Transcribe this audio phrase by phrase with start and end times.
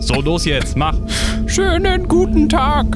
[0.00, 0.94] So, los jetzt, mach.
[1.46, 2.86] Schönen guten Tag.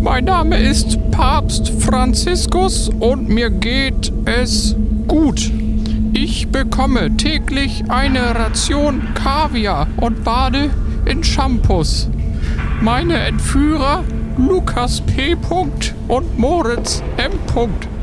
[0.00, 4.76] Mein Name ist Papst Franziskus und mir geht es
[5.08, 5.50] gut.
[6.12, 10.70] Ich bekomme täglich eine Ration Kaviar und bade
[11.06, 12.08] in Shampoos.
[12.80, 14.04] Meine Entführer
[14.38, 15.36] Lukas P.
[16.06, 17.32] und Moritz M.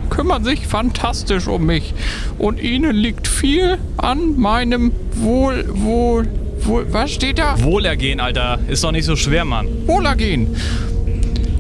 [0.10, 1.94] kümmern sich fantastisch um mich
[2.38, 6.28] und ihnen liegt viel an meinem Wohl, Wohl,
[6.62, 7.62] Wohl, was steht da?
[7.62, 8.60] Wohlergehen, Alter.
[8.68, 9.68] Ist doch nicht so schwer, Mann.
[9.86, 10.56] Wohlergehen.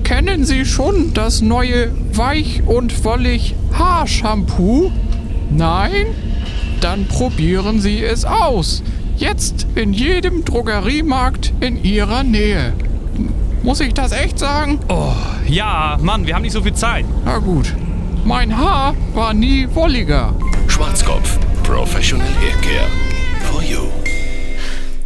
[0.04, 4.92] Kennen Sie schon das neue Weich und Wollig Haarshampoo?
[5.50, 6.08] Nein?
[6.82, 8.84] Dann probieren Sie es aus.
[9.18, 12.74] Jetzt in jedem Drogeriemarkt in Ihrer Nähe.
[13.64, 14.80] Muss ich das echt sagen?
[14.88, 15.12] Oh,
[15.48, 17.06] ja, Mann, wir haben nicht so viel Zeit.
[17.26, 17.74] Na gut.
[18.28, 20.36] Mein Haar war nie wolliger.
[20.68, 21.40] Schwarzkopf.
[21.64, 22.90] Professional Haircare.
[23.50, 23.88] For you.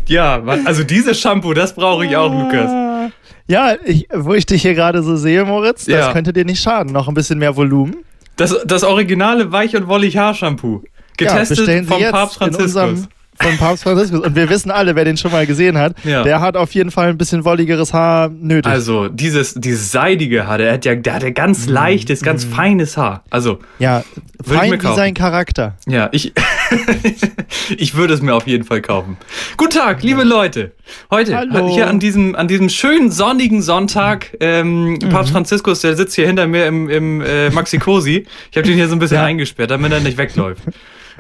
[0.07, 3.11] Ja, also dieses Shampoo, das brauche ich auch, Lukas.
[3.47, 6.11] Ja, ich, wo ich dich hier gerade so sehe, Moritz, das Ja.
[6.13, 6.91] könnte dir nicht schaden.
[6.91, 7.97] Noch ein bisschen mehr Volumen.
[8.37, 10.81] Das, das originale Weich- und wollig Haarshampoo.
[11.15, 13.07] Getestet Sie vom jetzt Papst in Franziskus.
[13.39, 14.19] Von Papst Franziskus.
[14.19, 16.21] Und wir wissen alle, wer den schon mal gesehen hat, Ja.
[16.23, 18.71] der hat auf jeden Fall ein bisschen wolligeres Haar nötig.
[18.71, 21.73] Also, dieses, dieses seidige Haar, der hat ja, der hat ja ganz Mhm.
[21.73, 23.23] leichtes, ganz feines Haar.
[23.31, 24.03] Also, ja,
[24.43, 25.75] fein wie sein Charakter.
[25.87, 26.33] ja, ich,
[27.77, 29.17] ich würde es mir auf jeden Fall kaufen.
[29.57, 30.73] Guten Tag, liebe Leute.
[31.09, 31.73] Heute, Hallo.
[31.73, 35.09] hier an diesem, an diesem schönen sonnigen Sonntag, ähm, Mhm.
[35.09, 38.25] Papst Franziskus, der sitzt hier hinter mir im, im äh, Maxi Cosi.
[38.51, 39.23] Ich habe den hier so ein bisschen Ja.
[39.25, 40.61] eingesperrt, damit er nicht wegläuft.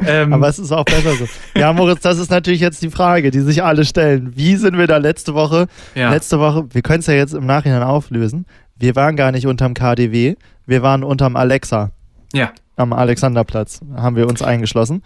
[0.05, 1.25] Ähm, Aber es ist auch besser so.
[1.57, 4.31] Ja, Moritz, das ist natürlich jetzt die Frage, die sich alle stellen.
[4.35, 5.67] Wie sind wir da letzte Woche?
[5.95, 6.11] Ja.
[6.11, 8.45] Letzte Woche, wir können es ja jetzt im Nachhinein auflösen.
[8.77, 10.35] Wir waren gar nicht unterm KDW,
[10.65, 11.91] wir waren unterm Alexa
[12.33, 15.03] ja, am Alexanderplatz, haben wir uns eingeschlossen.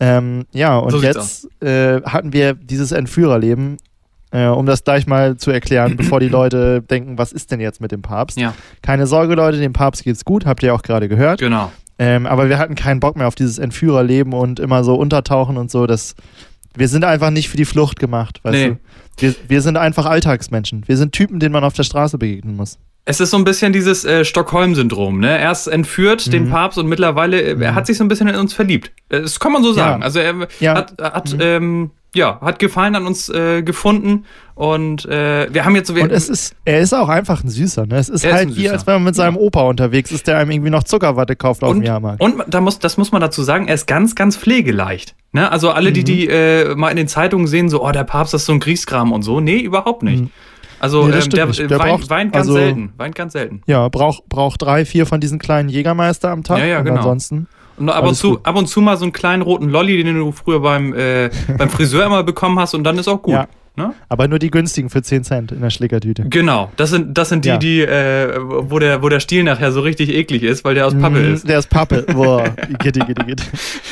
[0.00, 3.78] Ähm, ja, und So jetzt äh, hatten wir dieses Entführerleben,
[4.32, 7.80] äh, um das gleich mal zu erklären, bevor die Leute denken, was ist denn jetzt
[7.80, 8.36] mit dem Papst?
[8.36, 11.40] ja, Keine Sorge, Leute, dem Papst geht's gut, habt ihr auch gerade gehört.
[11.40, 11.70] genau.
[11.98, 15.70] Ähm, aber wir hatten keinen Bock mehr auf dieses Entführerleben und immer so untertauchen und
[15.70, 15.86] so.
[15.86, 16.14] Das,
[16.74, 18.68] wir sind einfach nicht für die Flucht gemacht, weißt Nee.
[18.68, 18.78] du?
[19.18, 20.82] Wir, wir sind einfach Alltagsmenschen.
[20.86, 22.78] Wir sind Typen, denen man auf der Straße begegnen muss.
[23.06, 25.38] Es ist so ein bisschen dieses äh, Stockholm-Syndrom, ne?
[25.38, 26.30] Erst entführt Mhm.
[26.30, 28.90] den Papst und mittlerweile, äh, er hat sich so ein bisschen in uns verliebt.
[29.10, 30.00] Äh, Das kann man so sagen.
[30.00, 30.04] Ja.
[30.06, 30.74] Also er Ja.
[30.74, 35.88] hat, hat ähm, ja, hat Gefallen an uns äh, gefunden und äh, wir haben jetzt
[35.88, 35.94] so...
[35.96, 37.96] Wir, Und es ist, er ist auch einfach ein Süßer, ne?
[37.96, 40.38] Es ist Er ist halt wie, als wenn man mit seinem Opa unterwegs ist, der
[40.38, 42.20] einem irgendwie noch Zuckerwatte kauft auf dem und, Jahrmarkt.
[42.22, 45.14] und da muss, das muss man dazu sagen, er ist ganz, ganz pflegeleicht.
[45.32, 45.50] Ne?
[45.50, 45.94] Also alle, Mhm.
[45.94, 48.60] die die äh, mal in den Zeitungen sehen, so, oh, der Papst ist so ein
[48.60, 49.40] Kriegskram und so.
[49.40, 50.24] Nee, überhaupt nicht.
[50.80, 51.10] Also Mhm.
[51.10, 52.92] Nee, das ähm, der, äh, Der weint, braucht- weint ganz also- selten.
[52.96, 53.62] Weint ganz selten.
[53.66, 56.58] ja, braucht braucht drei, vier von diesen kleinen Jägermeister am Tag.
[56.58, 56.98] Ja, ja, genau.
[56.98, 57.48] ansonsten.
[57.76, 58.40] Und ab und, zu, gut.
[58.46, 61.68] ab und zu mal so einen kleinen roten Lolli, den du früher beim, äh, beim
[61.68, 63.34] Friseur immer bekommen hast und dann ist auch gut.
[63.34, 63.46] Ja.
[63.76, 63.92] Ne?
[64.08, 66.26] Aber nur die günstigen für 10 Cent in der Schlickertüte.
[66.28, 67.56] Genau, das sind, das sind die, Ja.
[67.56, 70.94] die, äh, wo, der, wo der Stiel nachher so richtig eklig ist, weil der aus
[70.96, 71.48] Pappe Mm, ist.
[71.48, 72.02] Der ist Pappe.
[72.14, 73.44] Boah, gitti, gitti, gitti.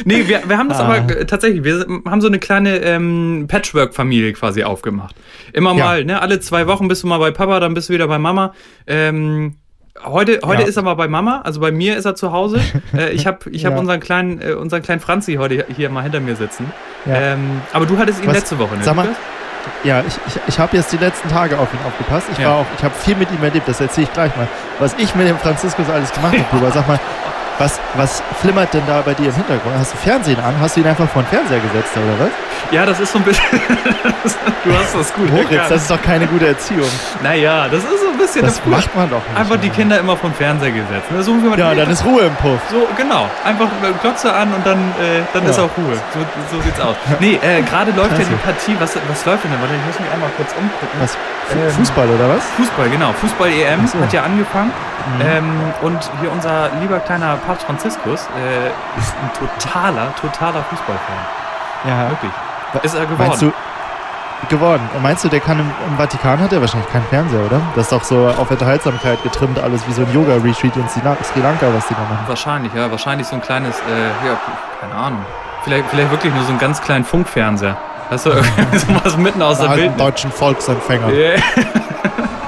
[0.05, 0.85] Nee, wir, wir haben das Ah.
[0.85, 5.17] aber tatsächlich, wir haben so eine kleine ähm, Patchwork-Familie quasi aufgemacht.
[5.53, 5.85] Immer Ja.
[5.85, 8.21] mal, ne, alle zwei Wochen bist du mal bei Papa, dann bist du wieder bei
[8.21, 8.55] Mama.
[8.87, 9.57] Ähm,
[10.05, 10.69] heute heute Ja.
[10.69, 12.61] ist er mal bei Mama, also bei mir ist er zu Hause.
[12.97, 13.79] äh, ich habe ich hab Ja.
[13.79, 16.73] unseren, kleinen, äh, unseren kleinen Franzi heute hier mal hinter mir sitzen.
[17.07, 17.15] Ja.
[17.15, 18.83] Ähm, aber du hattest ihn Was- letzte Woche, ne?
[18.85, 19.09] sag mal?
[19.85, 22.27] Ja, ich, ich, ich habe jetzt die letzten Tage auf ihn aufgepasst.
[22.33, 22.49] Ich Ja.
[22.49, 24.49] war auch, ich habe viel mit ihm erlebt, das erzähle ich gleich mal.
[24.81, 26.73] Was ich mit dem Franziskus alles gemacht habe, Bruder.
[26.73, 26.99] Sag mal,
[27.59, 29.75] was, was flimmert denn da bei dir im Hintergrund?
[29.79, 30.55] Hast du Fernsehen an?
[30.61, 32.31] Hast du ihn einfach vor den Fernseher gesetzt, oder was?
[32.73, 33.45] Ja, das ist so ein bisschen.
[34.65, 35.71] du hast das gut Moritz, erkannt.
[35.71, 36.89] das ist doch keine gute Erziehung.
[37.23, 38.71] Naja, das ist so ein bisschen Das Gute.
[38.77, 39.39] macht man doch nicht.
[39.39, 41.11] Einfach die Kinder immer vom Fernseher gesetzt.
[41.11, 41.23] Ne?
[41.23, 42.59] So, Ja, dann ist Ruhe im Puff.
[42.71, 43.29] So, genau.
[43.45, 43.69] Einfach
[44.01, 45.51] Glotze an und dann, äh, dann Ja.
[45.51, 45.95] ist auch Ruhe.
[46.15, 46.97] So, so sieht's aus.
[47.21, 48.77] Nee, äh, gerade läuft ja die Partie.
[48.81, 49.61] Was, was läuft denn da?
[49.61, 50.99] Warte, ich muss mich einmal kurz umgucken.
[51.01, 51.17] Was?
[51.53, 52.45] Ähm, Fußball, oder was?
[52.57, 53.13] Fußball, genau.
[53.21, 54.01] Fußball-EM so.
[54.01, 54.73] hat ja angefangen.
[55.19, 55.21] Mhm.
[55.27, 55.51] Ähm,
[55.83, 61.17] und hier unser lieber kleiner Papst Franziskus äh, ist ein totaler, totaler Fußballfan.
[61.87, 62.11] Ja.
[62.11, 62.33] Wirklich.
[62.83, 63.53] Ist er Meinst geworden.
[64.41, 64.91] du, geworden.
[64.95, 67.61] Und Meinst du, der kann im, im Vatikan hat er wahrscheinlich keinen Fernseher, oder?
[67.75, 71.01] Das ist doch so auf Unterhaltsamkeit getrimmt, alles wie so ein Yoga-Retreat in Sri
[71.41, 72.25] Lanka, was die da machen.
[72.27, 72.91] Wahrscheinlich, ja.
[72.91, 74.37] Wahrscheinlich so ein kleines, äh, ja,
[74.81, 75.25] keine Ahnung.
[75.65, 77.77] Vielleicht, vielleicht wirklich nur so einen ganz kleinen Funkfernseher.
[78.11, 79.99] Weißt du, irgendwie sowas mitten aus der Bild.
[79.99, 81.09] deutschen Volksempfänger.
[81.09, 81.37] Yeah.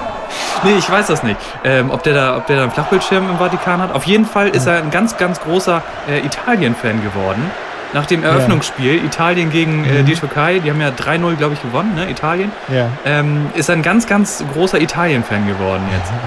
[0.64, 1.38] nee, ich weiß das nicht.
[1.64, 3.94] Ähm, ob, der da, ob der da einen Flachbildschirm im Vatikan hat.
[3.94, 7.50] Auf jeden Fall ist er ein ganz, ganz großer äh, Italien-Fan geworden.
[7.94, 11.94] Nach dem Eröffnungsspiel Italien gegen äh, die Türkei, die haben ja 3-0, glaube ich, gewonnen,
[11.94, 12.11] ne?
[12.11, 12.50] Italien.
[12.69, 12.88] Ja.
[13.05, 16.12] Ähm, ist ein ganz, ganz großer Italien-Fan geworden jetzt.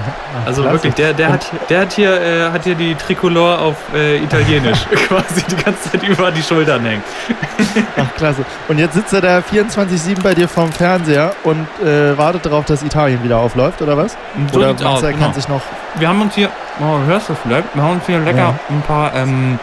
[0.46, 0.76] Also klasse.
[0.76, 4.86] wirklich, der, der, hat, der hat, hier, äh, hat hier die Tricolore auf äh, Italienisch
[5.08, 7.02] quasi die ganze Zeit über die Schultern hängen.
[7.96, 8.44] Ach, klasse.
[8.68, 12.82] Und jetzt sitzt er da 24-7 bei dir vorm Fernseher und äh, wartet darauf, dass
[12.82, 14.16] Italien wieder aufläuft, oder was?
[14.52, 15.24] So oder meinst er genau.
[15.24, 15.60] kann sich noch.
[15.96, 16.48] Wir haben uns hier,
[16.80, 17.74] oh, hörst du vielleicht?
[17.74, 18.54] Wir haben uns hier lecker Ja.
[18.70, 19.58] ein paar, ähm,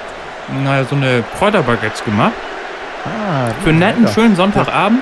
[0.63, 2.33] naja, so eine Kräuterbaguettes gemacht.
[3.05, 4.13] Ah, Für einen netten, lecker.
[4.13, 4.99] schönen Sonntagabend.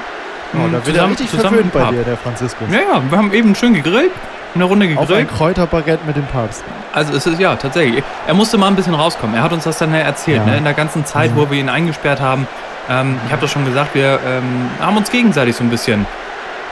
[0.56, 2.68] Oh, da wird er richtig zusammen bei dir, der Franziskus.
[2.72, 4.12] Ja, ja, wir haben eben schön gegrillt,
[4.54, 5.30] eine Runde Auf ein gegrillt.
[5.36, 6.64] Kräuterbaguette mit dem Papst.
[6.94, 8.04] Also es ist ja tatsächlich.
[8.28, 9.36] Er musste mal ein bisschen rauskommen.
[9.36, 10.52] Er hat uns das dann ja erzählt, Ja.
[10.52, 10.58] ne?
[10.58, 11.38] in der ganzen Zeit, Mhm.
[11.38, 12.48] wo wir ihn eingesperrt haben.
[12.90, 16.06] Ähm, ich habe das schon gesagt, wir ähm, haben uns gegenseitig so ein bisschen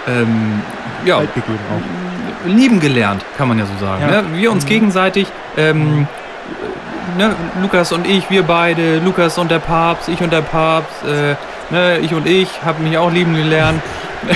[0.08, 0.62] ähm,
[1.06, 2.48] ja, Halt auch.
[2.48, 4.02] lieben gelernt, kann man ja so sagen.
[4.02, 4.22] Ja.
[4.22, 4.24] Ne?
[4.34, 4.70] Wir uns Mhm.
[4.70, 5.28] gegenseitig,
[5.58, 6.08] ähm,
[7.18, 7.36] ne?
[7.62, 11.36] Lukas und ich, wir beide, Lukas und der Papst, ich und der Papst, äh,
[11.74, 11.98] ne?
[12.00, 13.82] ich und ich, haben mich auch lieben gelernt.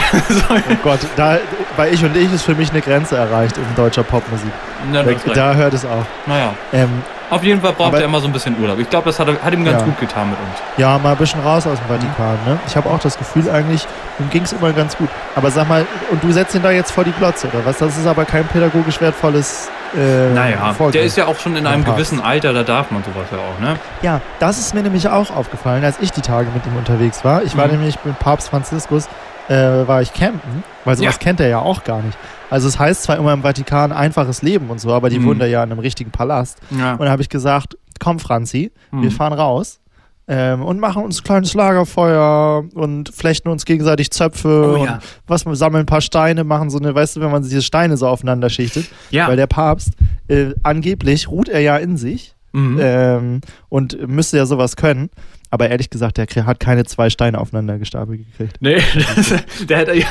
[0.50, 1.38] Oh Gott, da,
[1.78, 4.50] bei Ich und Ich ist für mich eine Grenze erreicht in deutscher Popmusik.
[4.92, 6.06] na, Da, da hört es auf.
[6.26, 6.90] naja, Ähm,
[7.30, 8.80] auf jeden Fall braucht Aber- er immer so ein bisschen Urlaub.
[8.80, 9.86] Ich glaube, das hat, hat ihm ganz Ja.
[9.86, 10.58] gut getan mit uns.
[10.78, 12.38] ja, mal ein bisschen raus aus dem Vatikan.
[12.48, 12.58] Ne?
[12.68, 13.86] Ich habe auch das Gefühl, eigentlich,
[14.20, 15.10] ihm ging es immer ganz gut.
[15.36, 17.78] Aber sag mal, und du setzt ihn da jetzt vor die Glotze, oder was?
[17.78, 20.92] Das ist aber kein pädagogisch wertvolles äh, Naja, Vorgehen.
[20.94, 21.98] der ist ja auch schon in einem Papst.
[21.98, 23.78] gewissen Alter, da darf man sowas ja auch, ne?
[24.02, 27.44] Ja, das ist mir nämlich auch aufgefallen, als ich die Tage mit ihm unterwegs war.
[27.44, 27.74] Ich war Mhm.
[27.74, 29.08] nämlich mit Papst Franziskus,
[29.48, 29.54] äh,
[29.88, 31.20] war ich campen, weil sowas Ja.
[31.20, 32.18] kennt er ja auch gar nicht.
[32.50, 35.26] Also es heißt zwar immer im Vatikan einfaches Leben und so, aber die Mhm.
[35.26, 36.60] wohnen da ja in einem richtigen Palast.
[36.72, 36.94] Ja.
[36.94, 39.12] Und da habe ich gesagt, komm Franzi, wir Mhm.
[39.12, 39.80] fahren raus.
[40.28, 45.00] Ähm, und machen uns ein kleines Lagerfeuer und flechten uns gegenseitig Zöpfe Oh und ja.
[45.28, 47.96] was wir sammeln ein paar Steine, machen so eine, weißt du, wenn man diese Steine
[47.96, 49.28] so aufeinander schichtet, Ja.
[49.28, 49.92] weil der Papst
[50.28, 52.80] äh, angeblich ruht er ja in sich Mhm.
[52.82, 55.10] ähm, und müsste ja sowas können.
[55.52, 58.58] Aber ehrlich gesagt, der hat keine zwei Steine aufeinander gestapelt gekriegt.
[58.62, 58.78] Nee,
[59.16, 59.34] das,
[59.68, 60.06] der hat ja.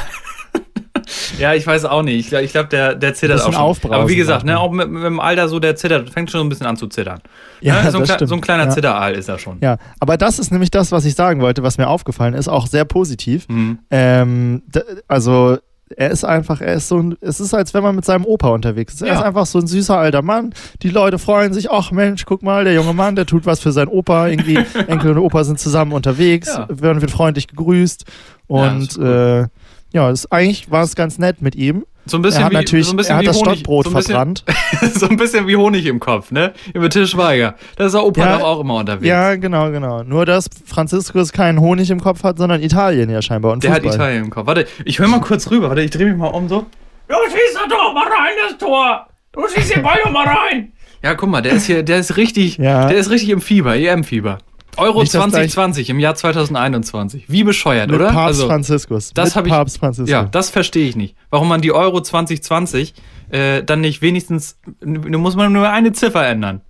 [1.39, 2.21] Ja, ich weiß auch nicht.
[2.21, 3.55] Ich glaube, glaub, der, der zittert auch schon.
[3.57, 4.69] aufbrausen Aber wie gesagt, ne, manchmal.
[4.69, 7.21] auch mit, mit dem Alter so, der zittert, fängt schon ein bisschen an zu zittern.
[7.61, 7.91] Ja, ne?
[7.91, 8.29] so, ein stimmt.
[8.29, 8.71] so ein kleiner Ja.
[8.71, 9.59] Zitteraal ist er schon.
[9.61, 12.67] Ja, aber das ist nämlich das, was ich sagen wollte, was mir aufgefallen ist, auch
[12.67, 13.49] sehr positiv.
[13.49, 13.79] Mhm.
[13.91, 14.63] Ähm,
[15.09, 15.59] also
[15.97, 18.49] er ist einfach, er ist so ein, es ist, als wenn man mit seinem Opa
[18.49, 19.03] unterwegs ist.
[19.03, 19.15] Er Ja.
[19.15, 20.53] ist einfach so ein süßer alter Mann.
[20.83, 23.71] Die Leute freuen sich, ach Mensch, guck mal, der junge Mann, der tut was für
[23.71, 24.29] seinen Opa.
[24.29, 24.59] Irgendwie,
[24.89, 26.67] Enkel und Opa sind zusammen unterwegs, Ja.
[26.71, 28.05] werden wird freundlich gegrüßt.
[28.49, 29.47] Ja, Und äh,
[29.95, 31.87] ja, das, eigentlich war es ganz nett mit ihm.
[32.07, 33.53] So ein bisschen er hat wie, natürlich, so ein bisschen er hat wie das Honig,
[33.61, 34.45] Stockbrot so ein bisschen, verbrannt.
[34.95, 36.53] so ein bisschen wie Honig im Kopf, ne?
[36.75, 37.55] Über Til Schweiger.
[37.77, 38.39] Da ist der Opa Ja.
[38.39, 39.07] doch auch immer unterwegs.
[39.07, 40.03] Ja, genau, genau.
[40.03, 43.53] Nur, dass Franziskus keinen Honig im Kopf hat, sondern Italien ja scheinbar.
[43.53, 43.95] Und Der hat Fußball.
[43.95, 44.47] Italien im Kopf.
[44.47, 45.71] Warte, ich höre mal kurz rüber.
[45.71, 46.67] Warte, ich drehe mich mal um so.
[47.09, 49.07] Du schießt das doch mal rein, das Tor.
[49.33, 50.73] Du schießt den Ball doch mal rein.
[51.03, 52.87] Ja, guck mal, der ist hier, der ist richtig, Ja.
[52.89, 54.39] der ist richtig im Fieber, EM-Fieber.
[54.79, 57.25] Euro Nicht, dass 2020 im Jahr 2021.
[57.29, 58.07] Wie bescheuert, Mit oder?
[58.09, 59.13] Papst Also, Franziskus.
[59.15, 60.11] das Mit hab ich- Papst Franziskus.
[60.11, 61.15] ja, das verstehe ich nicht.
[61.31, 62.95] Warum man die Euro 2020
[63.31, 66.61] äh, dann nicht wenigstens, da muss man nur eine Ziffer ändern.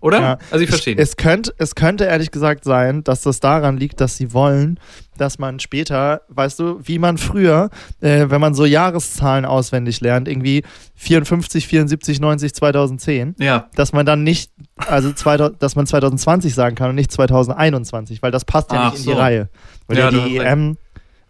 [0.00, 0.20] Oder?
[0.20, 0.38] Ja.
[0.50, 1.02] Also ich verstehe nicht.
[1.02, 4.80] Es könnte, es könnte ehrlich gesagt sein, dass das daran liegt, dass sie wollen,
[5.18, 7.68] dass man später, weißt du, wie man früher,
[8.00, 10.62] äh, wenn man so Jahreszahlen auswendig lernt, irgendwie
[10.96, 13.68] 54, 74, 90, 2010, Ja.
[13.74, 18.30] dass man dann nicht, also 2000, dass man 2020 sagen kann und nicht 2021, weil
[18.30, 19.12] das passt ja Ach nicht in so.
[19.12, 19.48] die Reihe.
[19.86, 20.36] Weil Ja, die.
[20.38, 20.76] EM,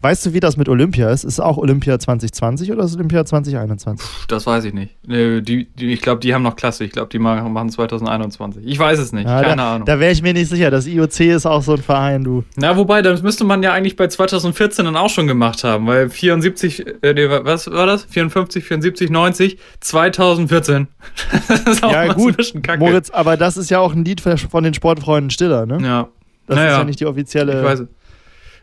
[0.01, 1.23] weißt du, wie das mit Olympia ist?
[1.23, 4.05] Ist es auch Olympia 2020 oder ist es Olympia 2021?
[4.27, 4.95] Das weiß ich nicht.
[5.05, 6.83] Nee, Die, die, ich glaube, die haben noch Klasse.
[6.83, 8.63] Ich glaube, die machen machen 2021.
[8.65, 9.27] Ich weiß es nicht.
[9.27, 9.85] Ja, Keine da Ahnung.
[9.85, 10.71] da wäre ich mir nicht sicher.
[10.71, 12.43] Das IOC ist auch so ein Verein, du.
[12.55, 16.09] Na, wobei, das müsste man ja eigentlich bei 2014 dann auch schon gemacht haben, weil
[16.09, 18.05] 74, äh, nee, was war das?
[18.05, 20.87] 54, 74, 90, 2014.
[21.47, 22.79] das ist auch Ja, gut, ein bisschen kacke.
[22.79, 25.79] Moritz, aber das ist ja auch ein Lied von den Sportfreunden Stiller, ne?
[25.81, 26.07] Ja,
[26.47, 27.59] Das naja, ist ja nicht die offizielle.
[27.59, 27.87] ich weiß es.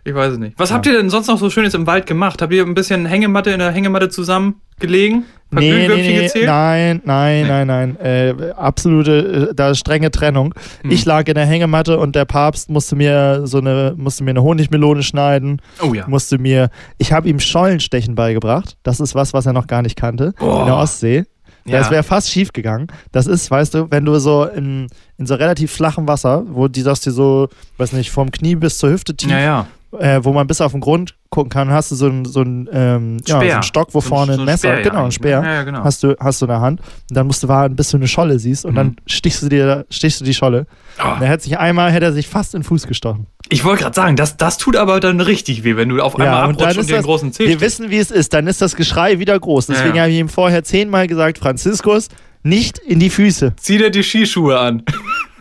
[0.05, 0.59] Ich weiß es nicht.
[0.59, 0.77] Was Ja.
[0.77, 2.41] habt ihr denn sonst noch so Schönes im Wald gemacht?
[2.41, 5.25] Habt ihr ein bisschen Hängematte in der Hängematte zusammen gelegen?
[5.51, 6.47] Ein paar Nee, nee, nee, gezählt?
[6.47, 7.49] nein, nein, Nee.
[7.49, 7.97] nein, nein.
[8.01, 10.55] Äh, absolute, äh, da ist strenge Trennung.
[10.83, 10.91] Hm.
[10.91, 14.43] Ich lag in der Hängematte und der Papst musste mir so eine, musste mir eine
[14.43, 16.07] Honigmelone schneiden, Oh ja.
[16.07, 18.77] musste mir, ich habe ihm Schollenstechen beigebracht.
[18.83, 20.33] Das ist was, was er noch gar nicht kannte.
[20.41, 20.61] Oh.
[20.61, 21.25] In der Ostsee.
[21.65, 21.79] Ja.
[21.81, 22.87] Das wäre fast schief gegangen.
[23.13, 24.87] Das ist, weißt du, wenn du so in,
[25.19, 28.79] in so relativ flachem Wasser, wo die das dir so, weiß nicht, vom Knie bis
[28.79, 29.67] zur Hüfte tief, Ja, ja.
[29.99, 32.69] Äh, wo man bis auf den Grund gucken kann, hast du so einen so einen,
[32.73, 35.13] ähm, ja, so einen Stock, wo So vorne so ein Messer, Speer, ja, genau, ein
[35.13, 35.43] Speer?
[35.43, 35.85] Ja, ja, genau.
[35.85, 36.81] hast, du, hast du in der Hand.
[36.81, 38.77] Und dann musst du warten, bis du eine Scholle siehst und Mhm.
[38.77, 40.67] dann stichst du dir stichst du die Scholle.
[40.99, 41.15] Ah.
[41.15, 43.27] Und er hätte sich einmal hätte er sich fast in den Fuß gestochen.
[43.51, 46.49] Ich wollte gerade sagen, das, das tut aber dann richtig weh, wenn du auf einmal
[46.49, 47.61] und dann abrutschst und, dir den das, großen Zeh wir stichst.
[47.81, 48.35] wissen, wie es ist.
[48.35, 49.67] Dann ist das Geschrei wieder groß.
[49.69, 50.03] Deswegen Ja.
[50.03, 52.09] habe ich ihm vorher zehnmal gesagt, Franziskus,
[52.43, 53.55] nicht in die Füße.
[53.57, 54.83] Zieh dir die Skischuhe an.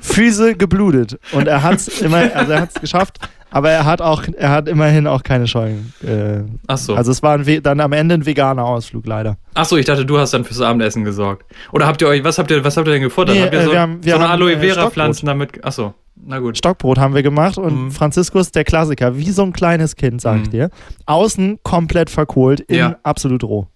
[0.01, 1.20] Füße geblutet.
[1.32, 3.18] Und er hat es immer, also er hat es geschafft,
[3.50, 5.94] aber er hat auch, er hat immerhin auch keine Scheunen.
[6.06, 6.96] Äh, Ach so.
[6.96, 9.38] Also es war ein dann am Ende ein veganer Ausflug leider.
[9.54, 11.46] Ach so, ich dachte, du hast dann fürs Abendessen gesorgt.
[11.72, 13.36] Oder habt ihr euch, was habt ihr, was habt ihr denn gefuttert?
[13.36, 15.25] Nee, habt ihr äh, so, wir haben- wir so eine haben, Aloe äh, Vera Pflanzen
[15.27, 15.51] damit?
[15.63, 16.58] Ach so, na gut.
[16.58, 17.92] Stockbrot haben wir gemacht und Mhm.
[17.92, 20.51] Franziskus der Klassiker, wie so ein kleines Kind, sag ich Mhm.
[20.51, 20.70] dir.
[21.06, 22.96] Außen komplett verkohlt, innen Ja.
[23.04, 23.68] absolut roh.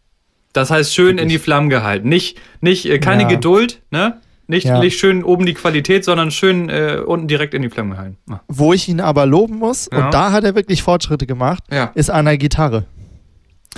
[0.54, 2.10] Das heißt schön in die Flammen gehalten.
[2.10, 3.30] Nicht, nicht äh, keine Ja.
[3.30, 4.18] Geduld, ne?
[4.51, 4.79] Nicht, Ja.
[4.79, 8.17] nicht schön oben die Qualität, sondern schön äh, unten direkt in die Flammen gehalten.
[8.29, 8.41] Ah.
[8.50, 10.05] Wo ich ihn aber loben muss, Ja.
[10.05, 11.91] und da hat er wirklich Fortschritte gemacht, Ja.
[11.96, 12.84] ist an der Gitarre.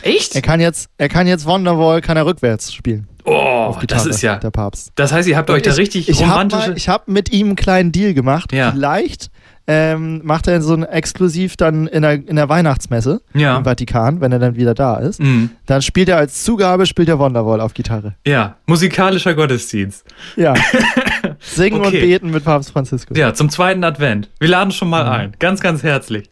[0.01, 0.36] Echt?
[0.36, 3.08] Er kann jetzt, er kann jetzt Wonderwall, kann er rückwärts spielen.
[3.25, 4.36] Oh, auf Gitarre, das ist ja.
[4.38, 4.92] der Papst.
[4.96, 6.70] Das heißt, ihr habt euch da ich, richtig ich hab romantische.
[6.70, 8.51] mal- Ich habe mit ihm einen kleinen Deal gemacht.
[8.51, 8.72] Ja.
[8.72, 9.30] Vielleicht
[9.67, 13.58] ähm, macht er so ein exklusiv dann in der, in der Weihnachtsmesse Ja.
[13.58, 15.22] im Vatikan, wenn er dann wieder da ist.
[15.22, 15.51] Mhm.
[15.65, 18.15] Dann spielt er als Zugabe, spielt er Wonderwall auf Gitarre.
[18.27, 20.05] Ja, musikalischer Gottesdienst.
[20.36, 20.53] Ja.
[21.39, 22.01] Singen und Okay.
[22.01, 23.17] beten mit Papst Franziskus.
[23.17, 24.29] Ja, zum zweiten Advent.
[24.39, 25.34] Wir laden schon mal ein.
[25.39, 26.29] Ganz, ganz herzlich.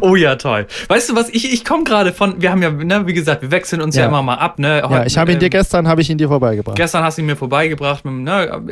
[0.00, 0.66] Oh ja, toll.
[0.88, 3.50] Weißt du was, ich, ich komme gerade von, wir haben ja, ne, wie gesagt, wir
[3.50, 4.08] wechseln uns ja, Ja.
[4.08, 4.78] immer mal ab, ne?
[4.80, 6.76] Ja, Heute, ich habe ihn dir ähm, gestern, habe ich ihn dir vorbeigebracht.
[6.76, 8.04] Gestern hast du ihn mir vorbeigebracht.
[8.04, 8.62] Ne,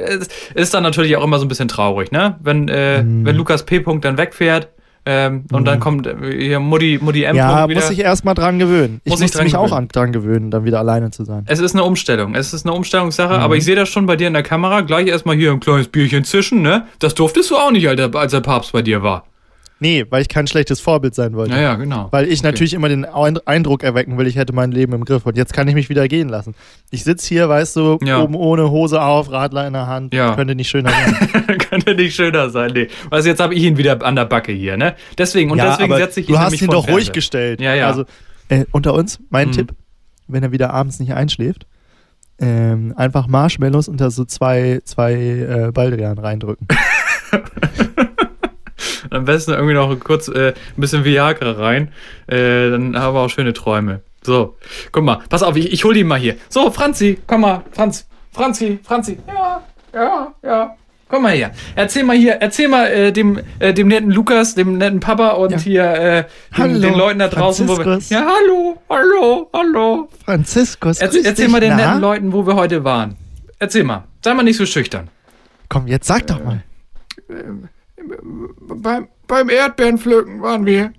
[0.54, 2.36] ist dann natürlich auch immer so ein bisschen traurig, ne?
[2.42, 3.24] Wenn, äh, Mhm.
[3.24, 3.78] wenn Lukas P.
[3.78, 4.68] -Punkt dann wegfährt
[5.04, 7.34] ähm, und dann kommt äh, hier Mutti, Mutti M.
[7.34, 7.80] ja, wieder.
[7.80, 9.00] muss ich erstmal dran gewöhnen.
[9.02, 9.78] Ich Muss ich musste dran mich auch gewöhnen.
[9.78, 11.42] an, dran gewöhnen, dann wieder alleine zu sein.
[11.48, 12.36] es ist eine Umstellung.
[12.36, 13.40] Es ist eine Umstellungssache, Mhm.
[13.40, 14.82] aber ich sehe das schon bei dir in der Kamera.
[14.82, 16.86] Gleich erstmal hier ein kleines Bierchen zischen, ne?
[17.00, 19.24] Das durftest du auch nicht, Alter, als der Papst bei dir war.
[19.82, 21.54] Nee, weil ich kein schlechtes Vorbild sein wollte.
[21.54, 22.06] Ja, ja, genau.
[22.12, 22.48] Weil ich Okay.
[22.48, 25.26] natürlich immer den Ein- Eindruck erwecken will, ich hätte mein Leben im Griff.
[25.26, 26.54] Und jetzt kann ich mich wieder gehen lassen.
[26.90, 28.20] Ich sitze hier, weißt du, Ja.
[28.22, 30.14] oben ohne Hose auf, Radler in der Hand.
[30.14, 30.34] Ja.
[30.36, 31.58] Könnte nicht schöner sein.
[31.58, 32.88] Könnte nicht schöner sein, nee.
[33.10, 34.94] Also jetzt habe ich ihn wieder an der Backe hier, ne?
[35.18, 37.60] Deswegen, und ja, deswegen setze ich du ihn hast nämlich ihn doch ruhig gestellt.
[37.60, 37.88] Ja, ja.
[37.88, 38.04] Also
[38.48, 39.52] äh, unter uns, mein Mhm.
[39.52, 39.74] Tipp,
[40.28, 41.66] wenn er wieder abends nicht einschläft,
[42.38, 46.68] ähm, einfach Marshmallows unter so zwei, zwei äh, Baldrian reindrücken.
[49.12, 51.92] Am besten irgendwie noch kurz äh, ein bisschen Viagra rein.
[52.26, 54.00] Äh, dann haben wir auch schöne Träume.
[54.22, 54.56] So,
[54.92, 56.36] guck mal, pass auf, ich, ich hol die mal hier.
[56.48, 59.18] So, Franzi, komm mal, Franz, Franzi, Franzi.
[59.26, 60.76] Ja, ja, ja.
[61.08, 61.50] Komm mal her.
[61.74, 65.50] Erzähl mal hier, erzähl mal äh, dem, äh, dem netten Lukas, dem netten Papa und
[65.52, 65.58] Ja.
[65.58, 66.24] hier äh,
[66.56, 67.98] den, Hallo, den Leuten da draußen, wo wir.
[68.08, 70.08] Ja, hallo, hallo, hallo.
[70.24, 71.76] Franziskus, Erzähl, grüß erzähl mal den na?
[71.76, 73.16] netten Leuten, wo wir heute waren.
[73.58, 74.04] Erzähl mal.
[74.24, 75.08] Sei mal nicht so schüchtern.
[75.68, 76.62] Komm, jetzt sag doch mal.
[78.60, 80.92] Beim, beim Erdbeerenpflücken waren wir.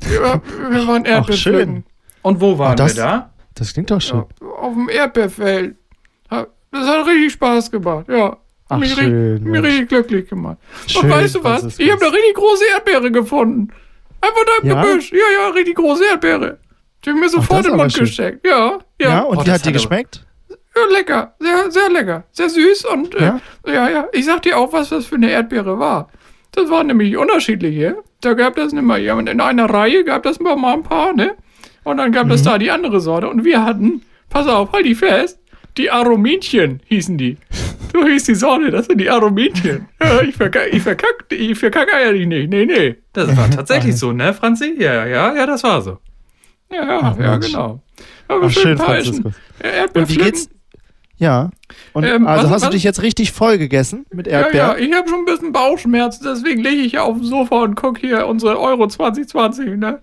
[0.00, 1.52] Wir, wir waren Ach, Erdbeeren schön.
[1.54, 1.84] pflücken.
[2.22, 3.30] Und wo waren das- wir da?
[3.54, 4.24] Das klingt doch schön.
[4.60, 5.76] Auf dem Erdbeerfeld.
[6.70, 8.36] Das hat richtig Spaß gemacht, ja.
[8.68, 9.66] Ach, mich, schön, mich Mensch.
[9.66, 10.58] richtig glücklich gemacht.
[10.86, 11.78] Schön, Und weißt du was?
[11.78, 13.68] Ich habe eine richtig große Erdbeere gefunden.
[14.20, 14.82] Einfach da im Ja?
[14.84, 15.10] Gebüsch.
[15.12, 16.58] Ja, ja, richtig große Erdbeere.
[17.04, 18.04] Die haben mir sofort ist in den Mund schön.
[18.04, 18.46] gesteckt.
[18.46, 19.20] Ja, Ja, ja.
[19.22, 20.26] und Oh, wie das hat dir hat aber- geschmeckt?
[20.90, 21.34] Ja, lecker.
[21.40, 22.24] Sehr, sehr lecker.
[22.32, 23.40] Sehr süß und äh, Ja?
[23.66, 23.88] ja?
[23.90, 26.08] ja, Ich sag dir auch, was das für eine Erdbeere war.
[26.52, 27.96] Das waren nämlich unterschiedliche.
[28.20, 31.36] Da gab das immer jemand in einer Reihe, gab das mal ein paar, ne?
[31.84, 32.30] Und dann gab Mhm.
[32.30, 33.28] das da die andere Sorte.
[33.28, 35.38] Und wir hatten, pass auf, halt die fest,
[35.76, 37.36] die Arominchen hießen die.
[37.92, 39.88] So hieß die Sorte, das sind die Arominchen.
[40.02, 42.50] Ja, ich verkack, ich verkack, ich verkack ehrlich nicht.
[42.50, 42.96] Nee, nee.
[43.12, 44.74] Das war tatsächlich so, ne, Franzi?
[44.78, 45.98] Ja, ja, ja, das war so.
[46.70, 47.46] Ja, ja, Ach, ja, Mensch.
[47.46, 47.80] genau.
[48.26, 48.76] Aber Ach, schön.
[48.76, 49.32] Franziskus.
[49.62, 50.50] Ja, Erdbeeren Und wie geht's?
[51.18, 51.50] Ja.
[51.92, 54.68] Und Ähm, also was- hast du was- dich jetzt richtig voll gegessen mit Ja, Erdbeeren?
[54.70, 57.74] ja, ich habe schon ein bisschen Bauchschmerzen, deswegen liege ich hier auf dem Sofa und
[57.74, 60.00] gucke hier unsere Euro 2020, ne?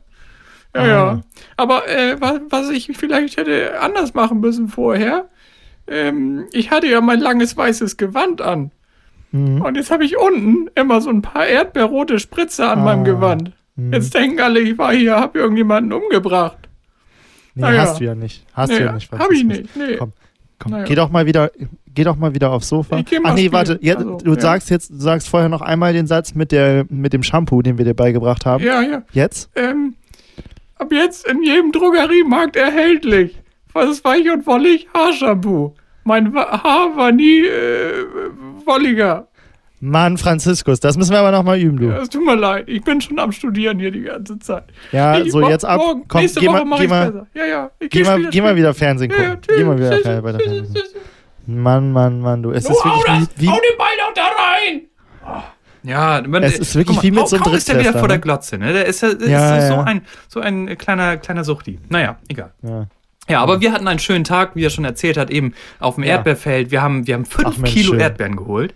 [0.75, 0.87] Ja, Ah.
[0.87, 1.21] ja.
[1.57, 5.29] Aber äh, was, was ich vielleicht hätte anders machen müssen vorher,
[5.87, 8.71] ähm, ich hatte ja mein langes weißes Gewand an.
[9.31, 9.61] Mhm.
[9.61, 12.83] Und jetzt habe ich unten immer so ein paar erdbeerrote Spritzer an Ah.
[12.83, 13.53] meinem Gewand.
[13.77, 13.93] Mhm.
[13.93, 16.57] Jetzt denken alle, ich war hier, habe irgendjemanden umgebracht.
[17.53, 17.81] Nee, Na ja.
[17.83, 18.45] hast du ja nicht.
[18.53, 19.75] Hast du ja nicht, Hab ich nicht.
[19.77, 19.95] Nee.
[19.97, 20.11] Komm,
[20.65, 20.85] Komm, Naja.
[20.85, 21.51] geh doch mal wieder,
[21.93, 22.97] geh doch mal wieder aufs Sofa.
[22.97, 23.53] Ich Ach nee, spielen.
[23.53, 24.39] warte, ja, Also, du ja.
[24.41, 27.77] sagst jetzt, du sagst vorher noch einmal den Satz mit der, mit dem Shampoo, den
[27.77, 28.63] wir dir beigebracht haben.
[28.63, 29.03] Ja, ja.
[29.13, 29.51] Jetzt?
[29.55, 29.93] ähm,
[30.77, 33.39] ab jetzt in jedem Drogeriemarkt erhältlich.
[33.73, 34.87] Was ist weich und wollig?
[34.93, 35.75] Haarshampoo.
[36.03, 38.05] Mein Haar war nie äh,
[38.65, 39.27] wolliger.
[39.85, 41.89] Mann, Franziskus, das müssen wir aber noch mal üben, du.
[41.91, 44.63] Es tut mir leid, ich bin schon am Studieren hier die ganze Zeit.
[44.91, 45.77] Ja, ich, so mo- jetzt ab.
[45.79, 47.27] Morgen, Komm, nächste geh Woche mal, mach geh mal, besser.
[47.35, 47.71] Ja, ja.
[47.79, 49.31] Ich geh geh mal, wieder geh mal wieder Fernsehen Ja, gucken.
[49.31, 50.73] ja, tschüss, geh mal wieder tschüss, weiter tschüss, Fernsehen gucken.
[50.81, 51.01] tschüss, tschüss.
[51.47, 52.51] Mann, Mann, Mann, du.
[52.51, 55.43] Es Du ist hau wirklich das, wie, hau den Ball doch da rein!
[55.83, 58.07] Ja, man, Es ist wirklich guck wie mit so einem kaum ist der wieder vor
[58.07, 58.21] der ne?
[58.21, 58.73] Glotze, ne?
[58.73, 59.83] Der ist, ja- der Ja, ist so, ja.
[59.83, 61.77] ein, so ein kleiner, kleiner Suchti.
[61.89, 62.53] Naja, egal.
[62.63, 62.87] ja.
[63.27, 66.03] Ja, aber wir hatten einen schönen Tag, wie er schon erzählt hat, eben auf dem
[66.03, 66.11] Ja.
[66.11, 66.69] Erdbeerfeld.
[66.69, 67.99] Wir haben, wir haben fünf Ach, Mensch, Kilo schön.
[67.99, 68.75] Erdbeeren geholt.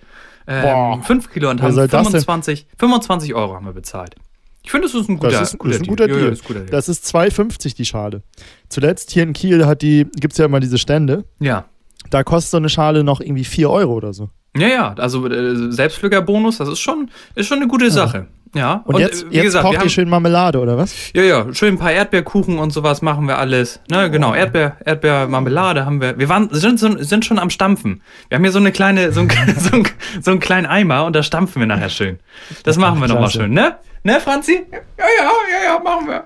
[0.51, 1.03] Ähm, Boah.
[1.03, 2.21] fünf Kilo und haben soll das denn?
[2.21, 4.15] 25, 25 Euro haben wir bezahlt.
[4.63, 6.31] Ich finde, das ist ein guter, Das ist, das ist ein guter ja, Deal.
[6.33, 6.71] ist guter Deal.
[6.71, 8.23] Das ist 2,50 die Schale.
[8.67, 11.23] Zuletzt hier in Kiel hat die, gibt es ja immer diese Stände.
[11.39, 11.65] ja.
[12.09, 14.29] Da kostet so eine Schale noch irgendwie 4 Euro oder so.
[14.57, 18.27] Ja, ja, also äh, das ist schon, ist schon eine gute Sache.
[18.55, 21.13] Ja, Und, jetzt, äh, wie jetzt gesagt, kocht ihr schön Marmelade, oder was?
[21.13, 23.79] ja, ja, schön ein paar Erdbeerkuchen und sowas machen wir alles.
[23.91, 26.17] Ne, genau, Erdbeer, Erdbeermarmelade haben wir.
[26.17, 28.01] Wir waren, sind, sind schon am Stampfen.
[28.27, 29.87] Wir haben hier so eine kleine, so, ein, so, ein,
[30.21, 32.19] so einen kleinen Eimer und da stampfen wir nachher schön.
[32.63, 33.75] Das machen wir nochmal schön, ne?
[34.03, 34.65] Ne, Franzi?
[34.71, 36.23] Ja, ja, ja, ja, machen wir.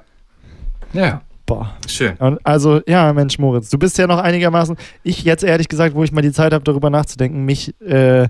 [0.93, 1.73] Ja, ja, Boah.
[1.87, 2.15] schön.
[2.17, 4.77] Und also, ja, Mensch, Moritz, du bist ja noch einigermaßen.
[5.03, 7.73] Ich jetzt ehrlich gesagt, wo ich mal die Zeit habe, darüber nachzudenken, mich.
[7.81, 8.29] Äh,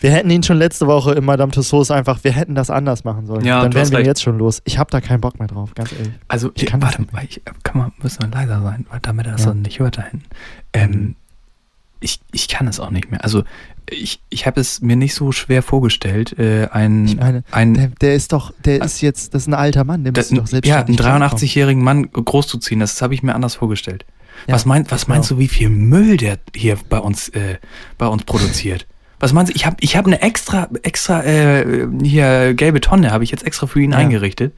[0.00, 3.26] wir hätten ihn schon letzte Woche in Madame Tussauds einfach, wir hätten das anders machen
[3.26, 3.44] sollen.
[3.44, 4.06] Ja, Dann wären wir recht.
[4.06, 4.62] jetzt schon los.
[4.64, 6.12] Ich habe da keinen Bock mehr drauf, ganz ehrlich.
[6.28, 9.26] Also, Ich kann das warte mal, ich, kann man, müssen wir leiser sein, weil damit
[9.26, 9.48] er das Ja.
[9.48, 10.24] dann nicht hört da hinten.
[10.72, 11.16] Ähm,
[12.00, 13.22] ich, ich kann es auch nicht mehr.
[13.24, 13.42] Also,
[13.90, 17.86] ich, ich habe es mir nicht so schwer vorgestellt, äh, ein, Ich meine, ein, Der,
[17.88, 20.68] der ist doch, der ist jetzt, das ist ein alter Mann, der müsste doch selbst
[20.68, 24.04] ja, einen 83-jährigen Mann großzuziehen, das habe ich mir anders vorgestellt.
[24.46, 27.56] Ja, was, mein, was meinst du, wie viel Müll der hier bei uns, äh,
[27.96, 28.86] bei uns produziert?
[29.20, 29.56] Was meinst du?
[29.56, 33.66] Ich habe ich hab eine extra, extra äh, hier gelbe Tonne, habe ich jetzt extra
[33.66, 33.96] für ihn Ja.
[33.98, 34.52] eingerichtet,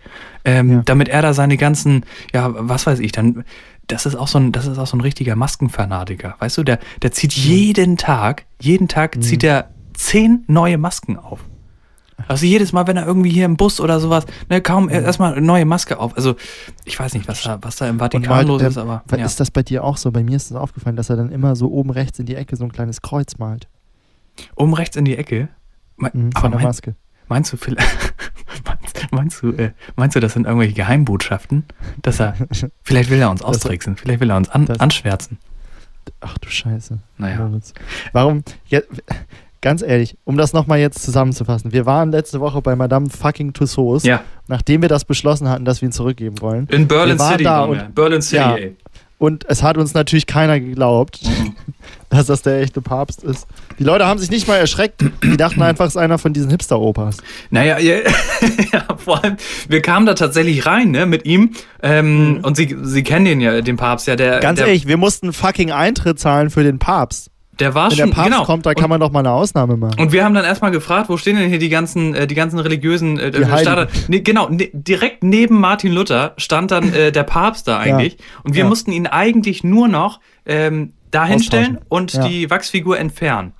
[0.44, 0.82] ähm, Ja.
[0.84, 2.04] damit er da seine ganzen,
[2.34, 3.44] ja, was weiß ich, dann,
[3.90, 6.62] das ist auch so ein, das ist auch so ein richtiger Maskenfanatiker, weißt du?
[6.62, 9.22] Der, der zieht jeden Tag, jeden Tag Mhm.
[9.22, 11.40] zieht er zehn neue Masken auf.
[12.28, 15.32] Also jedes Mal, wenn er irgendwie hier im Bus oder sowas, ne, kaum äh, erstmal
[15.32, 16.14] eine neue Maske auf.
[16.16, 16.36] Also
[16.84, 19.24] ich weiß nicht, was da, was da im Vatikan mal, los der, ist, aber ja.
[19.24, 20.12] ist das bei dir auch so?
[20.12, 22.56] Bei mir ist es aufgefallen, dass er dann immer so oben rechts in die Ecke
[22.56, 23.68] so ein kleines Kreuz malt.
[24.54, 25.48] oben rechts in die Ecke.
[25.96, 26.94] Me- Mhm, von der mein, Maske.
[27.28, 27.88] meinst du vielleicht,
[29.16, 31.64] meinst, du, äh, meinst du, das sind irgendwelche Geheimbotschaften,
[32.02, 32.34] dass er,
[32.82, 35.38] vielleicht will er uns austricksen, vielleicht will er uns an, das- anschwärzen.
[36.20, 36.98] Ach du Scheiße.
[37.18, 37.50] Naja.
[38.12, 38.80] Warum, ja,
[39.60, 41.72] ganz ehrlich, um das nochmal jetzt zusammenzufassen.
[41.72, 45.82] Wir waren letzte Woche bei Madame fucking Tussauds, Ja, nachdem wir das beschlossen hatten, dass
[45.82, 46.66] wir ihn zurückgeben wollen.
[46.70, 47.44] in Berlin City.
[47.44, 48.56] da und- Berlin City, Ja.
[48.56, 48.76] ey.
[49.20, 51.54] Und es hat uns natürlich keiner geglaubt, Mhm.
[52.08, 53.46] dass das der echte Papst ist.
[53.78, 55.04] Die Leute haben sich nicht mal erschreckt.
[55.22, 57.18] Die dachten einfach, es ist einer von diesen Hipster-Opas.
[57.50, 57.96] Naja, ja,
[58.72, 59.36] ja, vor allem,
[59.68, 61.50] wir kamen da tatsächlich rein, ne, mit ihm.
[61.82, 64.40] Ähm, Und sie, sie kennen den ja, den Papst, ja, der.
[64.40, 67.29] Ganz der, ehrlich, wir mussten fucking Eintritt zahlen für den Papst.
[67.60, 68.44] Der war Wenn schon, der Papst genau.
[68.44, 70.00] kommt, da und, kann man doch mal eine Ausnahme machen.
[70.00, 72.58] und wir haben dann erstmal gefragt, wo stehen denn hier die ganzen, äh, die ganzen
[72.58, 73.88] religiösen äh, Die Starter?
[74.08, 78.16] Nee, genau, ne, direkt neben Martin Luther stand dann äh, der Papst da eigentlich.
[78.42, 78.68] Und wir Ja.
[78.68, 82.26] mussten ihn eigentlich nur noch ähm, da hinstellen und Ja.
[82.26, 83.52] die Wachsfigur entfernen.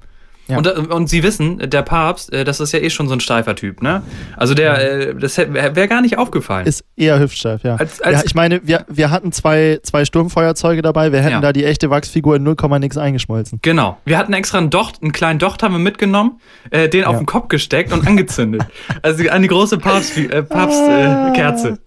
[0.50, 0.58] Ja.
[0.58, 3.20] Und, äh, und Sie wissen, der Papst, äh, das ist ja eh schon so ein
[3.20, 4.02] steifer Typ, ne?
[4.36, 6.66] Also der, äh, das wäre wär gar nicht aufgefallen.
[6.66, 7.76] Ist eher hüftsteif, ja.
[7.76, 11.12] Als- als- ja ich meine, wir, wir hatten zwei, zwei Sturmfeuerzeuge dabei.
[11.12, 11.40] Wir hätten Ja.
[11.40, 13.58] da die echte Wachsfigur in 0, nix eingeschmolzen.
[13.62, 13.98] Genau.
[14.04, 17.26] Wir hatten extra einen Docht, einen kleinen Docht haben wir mitgenommen, äh, den auf den
[17.26, 18.62] Kopf gesteckt und angezündet.
[19.02, 21.78] also eine große Papst, äh, Papst äh, Kerze.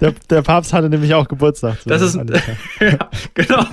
[0.00, 1.76] Der, der Papst hatte nämlich auch Geburtstag.
[1.82, 2.14] so Das ist
[2.80, 2.98] ja,
[3.34, 3.64] genau.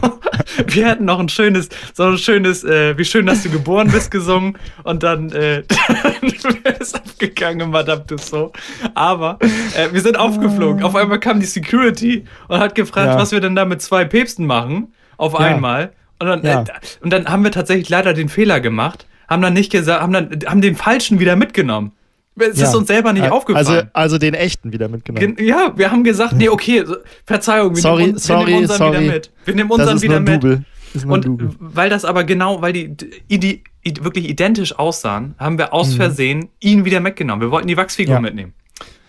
[0.67, 4.12] Wir hätten noch ein schönes, so ein schönes, äh, wie schön, dass du geboren bist,
[4.30, 8.54] gesungen und dann, äh, dann es abgegangen, Madame Tussaud.
[8.94, 9.39] Aber
[9.76, 10.84] äh, wir sind aufgeflogen.
[10.84, 13.18] Auf einmal kam die Security und hat gefragt, Ja.
[13.20, 14.94] was wir denn da mit zwei Päpsten machen.
[15.18, 15.39] Auf Ja.
[15.39, 15.92] einmal.
[16.20, 16.62] Und dann, Ja.
[16.62, 16.65] äh,
[17.02, 20.30] und dann haben wir tatsächlich leider den Fehler gemacht, haben dann nicht gesagt, haben dann
[20.46, 21.92] haben den falschen wieder mitgenommen.
[22.38, 22.78] Es ist Ja.
[22.78, 23.68] uns selber nicht Al- aufgefallen.
[23.68, 25.36] Also, also den echten wieder mitgenommen.
[25.36, 26.86] Gen- Ja, wir haben gesagt, nee, okay,
[27.26, 29.00] Verzeihung, wir, Sorry, nehmen, uns, sorry, wir nehmen unseren sorry.
[29.02, 29.32] wieder mit.
[29.44, 30.44] Wir nehmen das unseren ist nur wieder mit.
[30.44, 30.63] Double.
[31.06, 31.49] Und Double.
[31.60, 33.63] weil das aber genau, weil die, die, die
[34.02, 35.71] wirklich identisch aussahen, haben wir Mhm.
[35.71, 37.41] aus Versehen ihn wieder mitgenommen.
[37.41, 38.21] Wir wollten die Wachsfigur Ja.
[38.21, 38.54] mitnehmen.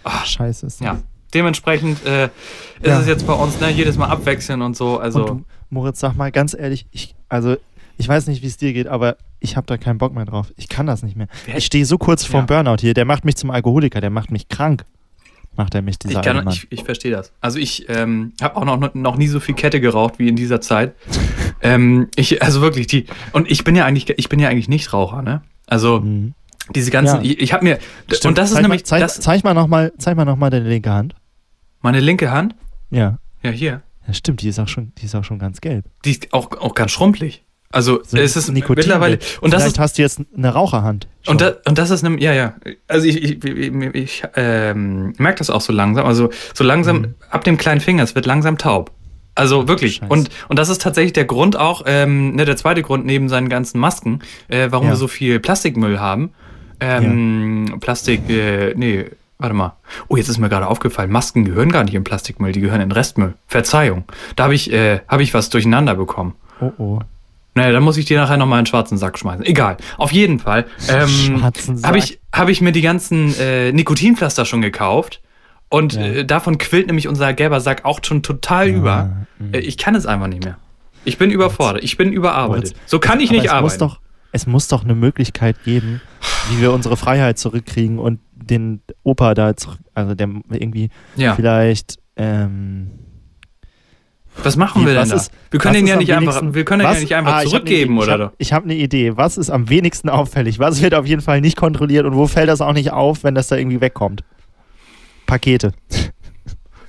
[0.05, 0.87] Ach, scheiße ist das.
[0.87, 0.99] Ja.
[1.35, 2.31] Dementsprechend äh, ist
[2.87, 3.01] Ja.
[3.01, 4.99] es jetzt bei uns, ne, jedes Mal abwechseln und so.
[4.99, 7.57] Also, Und du, Moritz, sag mal ganz ehrlich, ich, also
[7.99, 10.53] ich weiß nicht, wie es dir geht, aber ich habe da keinen Bock mehr drauf.
[10.57, 11.29] Ich kann das nicht mehr.
[11.55, 12.63] Ich stehe so kurz vorm Ja.
[12.63, 12.95] Burnout hier.
[12.95, 14.85] Der macht mich zum Alkoholiker, der macht mich krank.
[15.57, 17.33] Macht er mich, dieser ich, kann, ich, ich verstehe das.
[17.41, 20.61] Also ich ähm, habe auch noch, noch nie so viel Kette geraucht wie in dieser
[20.61, 20.95] Zeit.
[21.63, 23.07] Ähm, ich, also wirklich, die.
[23.33, 25.43] Und ich bin ja eigentlich, ich bin ja eigentlich nicht Raucher, ne?
[25.67, 26.35] Also Mhm.
[26.75, 27.31] diese ganzen, Ja.
[27.31, 27.79] ich, ich habe mir.
[28.07, 28.27] Stimmt.
[28.27, 29.93] Und das ist zeig nämlich Mal, zeig, das, zeig mal nochmal
[30.25, 31.15] noch mal deine linke Hand.
[31.83, 32.55] meine linke Hand.
[32.91, 33.19] Ja.
[33.43, 33.83] Ja, hier.
[34.07, 35.85] Ja, stimmt, die ist auch schon, die ist auch schon ganz gelb.
[36.05, 37.45] Die ist auch, auch ganz schrumpelig.
[37.73, 39.21] Also So es ist Nikotin- mittlerweile.
[39.41, 41.07] Und das ist, hast du jetzt eine Raucherhand.
[41.23, 41.33] schon.
[41.35, 42.55] und, da, und das ist nämlich, ja, ja.
[42.89, 46.05] Also ich, ich, ich, ich ähm, merke das auch so langsam.
[46.05, 47.15] Also so langsam, Mhm.
[47.31, 48.91] ab dem kleinen Finger, es wird langsam taub.
[49.35, 49.97] Also wirklich.
[49.97, 50.13] Scheiße.
[50.13, 53.49] Und, und das ist tatsächlich der Grund auch, ähm, ne, der zweite Grund neben seinen
[53.49, 54.93] ganzen Masken, äh, warum Ja.
[54.93, 56.31] wir so viel Plastikmüll haben.
[56.81, 59.07] Ähm, Plastik, äh, nee,
[59.39, 59.77] warte mal.
[60.09, 62.93] Oh, jetzt ist mir gerade aufgefallen, Masken gehören gar nicht in Plastikmüll, die gehören in
[62.93, 63.35] Restmüll.
[63.47, 64.05] Verzeihung.
[64.37, 66.35] Da habe ich, äh, hab ich was durcheinander bekommen.
[66.61, 66.99] oh oh.
[67.55, 69.45] Naja, dann muss ich dir nachher nochmal einen schwarzen Sack schmeißen.
[69.45, 69.77] Egal.
[69.99, 70.67] Auf jeden Fall.
[70.89, 71.89] Ähm, Schwarzen Sack.
[71.89, 75.21] Habe ich, hab ich mir die ganzen äh, Nikotinpflaster schon gekauft.
[75.71, 76.03] Und Ja.
[76.03, 79.27] äh, davon quillt nämlich unser gelber Sack auch schon total über.
[79.39, 79.55] mhm.
[79.55, 80.59] Äh, ich kann es einfach nicht mehr.
[81.05, 81.83] Ich bin überfordert.
[81.83, 82.75] Ich bin überarbeitet.
[82.87, 83.79] So kann ich nicht es muss arbeiten.
[83.79, 84.01] doch,
[84.33, 86.03] es muss doch eine Möglichkeit geben,
[86.51, 91.35] wie wir unsere Freiheit zurückkriegen und den Opa da zurück, also der irgendwie Ja.
[91.35, 92.91] vielleicht, ähm,
[94.43, 95.17] Was machen Wie, wir denn da?
[95.17, 97.47] ist- wir können den ja nicht einfach, wir können was- ja nicht einfach Ah, ich
[97.47, 98.05] hab zurückgeben, Idee.
[98.15, 98.33] oder?
[98.39, 99.17] Ich habe hab eine Idee.
[99.17, 100.59] Was ist am wenigsten auffällig?
[100.59, 103.35] Was wird auf jeden Fall nicht kontrolliert und wo fällt das auch nicht auf, wenn
[103.35, 104.23] das da irgendwie wegkommt?
[105.31, 105.73] Pakete.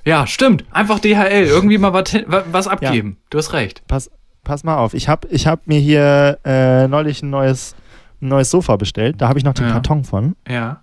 [0.03, 0.65] Ja, stimmt.
[0.71, 1.45] Einfach DHL.
[1.45, 2.13] Irgendwie mal was,
[2.51, 3.17] was abgeben.
[3.29, 3.83] Du hast recht.
[3.87, 4.09] Pass,
[4.43, 4.93] pass mal auf.
[4.95, 7.75] Ich habe ich hab mir hier äh, neulich ein neues,
[8.21, 9.17] ein neues Sofa bestellt.
[9.21, 9.73] Da habe ich noch den Ja.
[9.73, 10.35] Karton von.
[10.49, 10.81] Ja.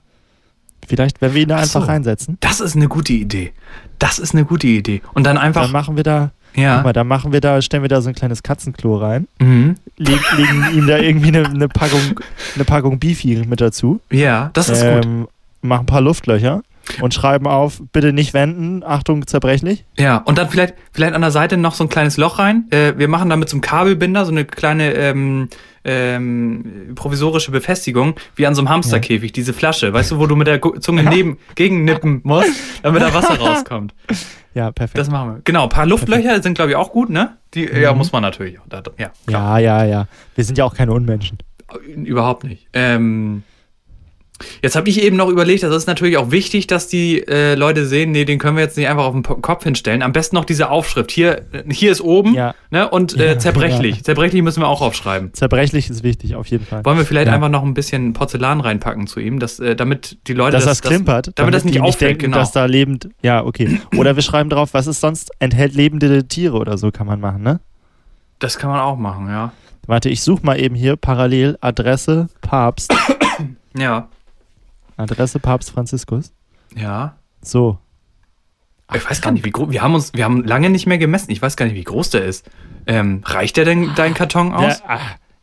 [0.86, 3.52] Vielleicht, wenn wir ihn da Ach einfach reinsetzen, Das ist eine gute Idee.
[3.98, 5.02] Das ist eine gute Idee.
[5.14, 5.70] Und dann dann einfach.
[5.72, 6.80] machen wir da, Ja.
[6.82, 9.74] mal, dann machen wir da, stellen wir da so ein kleines Katzenklo rein, Mhm.
[9.98, 12.20] leg, legen ihm da irgendwie eine, eine Packung,
[12.54, 14.00] eine Packung Beefy mit dazu.
[14.10, 15.04] Ja, das ist gut.
[15.04, 15.28] ähm,
[15.60, 16.62] machen ein paar Luftlöcher
[17.00, 19.84] und schreiben auf, bitte nicht wenden, Achtung, zerbrechlich.
[19.98, 22.64] Ja, und dann vielleicht, vielleicht an der Seite noch so ein kleines Loch rein.
[22.70, 25.48] Äh, wir machen da mit so einem Kabelbinder so eine kleine ähm,
[25.84, 30.46] ähm, provisorische Befestigung, wie an so einem Hamsterkäfig, diese Flasche, weißt du, wo du mit
[30.46, 32.50] der Zunge neben, gegennippen musst,
[32.82, 33.94] damit da Wasser rauskommt.
[34.54, 34.98] Ja, perfekt.
[34.98, 35.40] Das machen wir.
[35.44, 37.36] Genau, ein paar Luftlöcher sind, glaube ich, auch gut, ne?
[37.54, 38.58] Die, Ja, muss man natürlich.
[38.98, 39.58] ja, klar.
[39.58, 40.08] ja, ja, ja.
[40.34, 41.38] Wir sind ja auch keine Unmenschen.
[41.94, 42.66] Überhaupt nicht.
[42.72, 43.42] Ähm,
[44.62, 47.86] jetzt habe ich eben noch überlegt, das ist natürlich auch wichtig, dass die äh, Leute
[47.86, 50.02] sehen, nee, den können wir jetzt nicht einfach auf den Kopf hinstellen.
[50.02, 51.10] Am besten noch diese Aufschrift.
[51.10, 52.54] Hier, hier ist oben Ja.
[52.70, 53.96] ne, und äh, Ja, zerbrechlich.
[53.98, 54.02] ja.
[54.02, 55.32] Zerbrechlich müssen wir auch aufschreiben.
[55.34, 56.84] Zerbrechlich ist wichtig, auf jeden Fall.
[56.84, 60.34] Wollen wir vielleicht einfach noch ein bisschen Porzellan reinpacken zu ihm, dass, äh, damit die
[60.34, 62.38] Leute dass das, klimpert, damit, das nicht auffällt, denken, genau.
[62.38, 63.08] dass da lebend.
[63.22, 63.80] Ja, okay.
[63.96, 67.42] Oder wir schreiben drauf, was ist sonst enthält lebende Tiere oder so kann man machen,
[67.42, 67.60] ne?
[68.38, 69.52] das kann man auch machen, ja.
[69.86, 72.94] Warte, ich suche mal eben hier parallel Adresse Papst.
[73.76, 74.08] Ja,
[74.98, 76.32] Adresse Papst Franziskus.
[76.76, 77.14] ja.
[77.42, 77.78] So.
[78.94, 79.70] Ich weiß gar nicht, wie groß.
[79.70, 81.30] Wir haben uns, wir haben lange nicht mehr gemessen.
[81.30, 82.48] Ich weiß gar nicht, wie groß der ist.
[82.86, 84.78] Ähm, reicht der denn dein Karton aus?
[84.80, 85.00] Der, ah,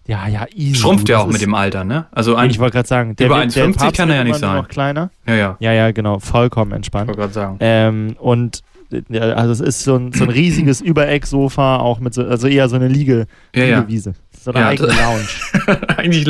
[0.07, 0.75] ja, ja, easy.
[0.75, 2.07] Schrumpft ja auch mit dem Alter, ne?
[2.11, 4.23] Also ein, Ich wollte gerade sagen, der, über wird- der 1,50 Papst kann er ja
[4.23, 4.55] nicht sein.
[4.57, 5.11] noch kleiner.
[5.27, 5.57] ja, ja.
[5.59, 6.17] Ja, ja, genau.
[6.19, 7.07] Vollkommen Ich entspannt.
[7.07, 7.57] wollte gerade sagen.
[7.59, 8.61] Ähm, und
[9.09, 12.67] ja, also es ist so ein, so ein riesiges Überecksofa, auch mit so, also eher
[12.67, 13.77] so eine Liege, Ja, ja.
[13.79, 14.13] Liegewiese.
[14.13, 14.19] So
[14.51, 15.87] eine Ja, eigene Lounge.
[15.97, 16.27] Eigentlich.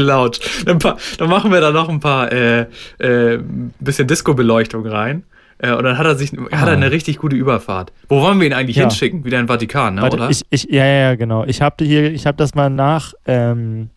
[0.68, 2.66] Ein paar, dann machen wir da noch ein paar, äh,
[3.00, 3.40] äh,
[3.80, 5.24] bisschen Disco-Beleuchtung rein.
[5.58, 7.94] Äh, und dann hat er sich, hat er eine richtig gute Überfahrt.
[8.10, 8.82] Wo wollen wir ihn eigentlich Ah.
[8.82, 8.88] Ja.
[8.90, 9.24] hinschicken?
[9.24, 10.02] Wieder in den Vatikan, ne?
[10.02, 10.30] Warte, oder?
[10.30, 11.46] ich, ich, ja, ja, genau.
[11.46, 13.90] Ich habe hier, ich habe das mal nach, ähm,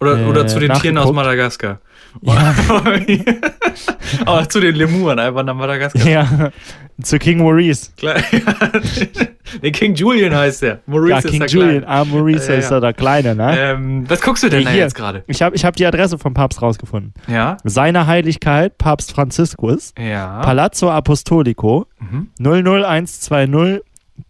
[0.00, 1.12] oder, äh, oder zu den Tieren aus.
[1.12, 1.80] Madagaskar.
[2.22, 2.54] Ja,
[4.26, 6.06] Aber zu den Lemuren einfach nach Madagaskar.
[6.06, 6.50] ja,
[7.02, 7.90] zu King Maurice.
[7.96, 8.16] Klar,
[9.62, 10.80] nee, King Julian heißt der.
[10.86, 11.70] Maurice ja, ist King der Julian.
[11.82, 11.88] Kleine.
[11.88, 13.58] Ah, Maurice Ja, ist ja der Kleine, ne?
[13.58, 14.80] Ähm, was guckst du denn da Hier.
[14.82, 15.24] jetzt gerade?
[15.26, 17.12] Ich habe ich hab die Adresse vom Papst rausgefunden.
[17.26, 17.56] Ja?
[17.64, 20.40] Seine Heiligkeit, Papst Franziskus, Ja.
[20.40, 22.28] Palazzo Apostolico, Mhm.
[22.38, 23.80] 00120,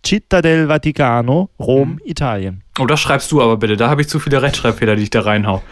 [0.04, 2.00] Città del Vaticano, Rom, Mhm.
[2.04, 2.62] Italien.
[2.78, 3.76] Oh, das schreibst du aber bitte.
[3.76, 5.62] Da habe ich zu viele Rechtschreibfehler, die ich da reinhau.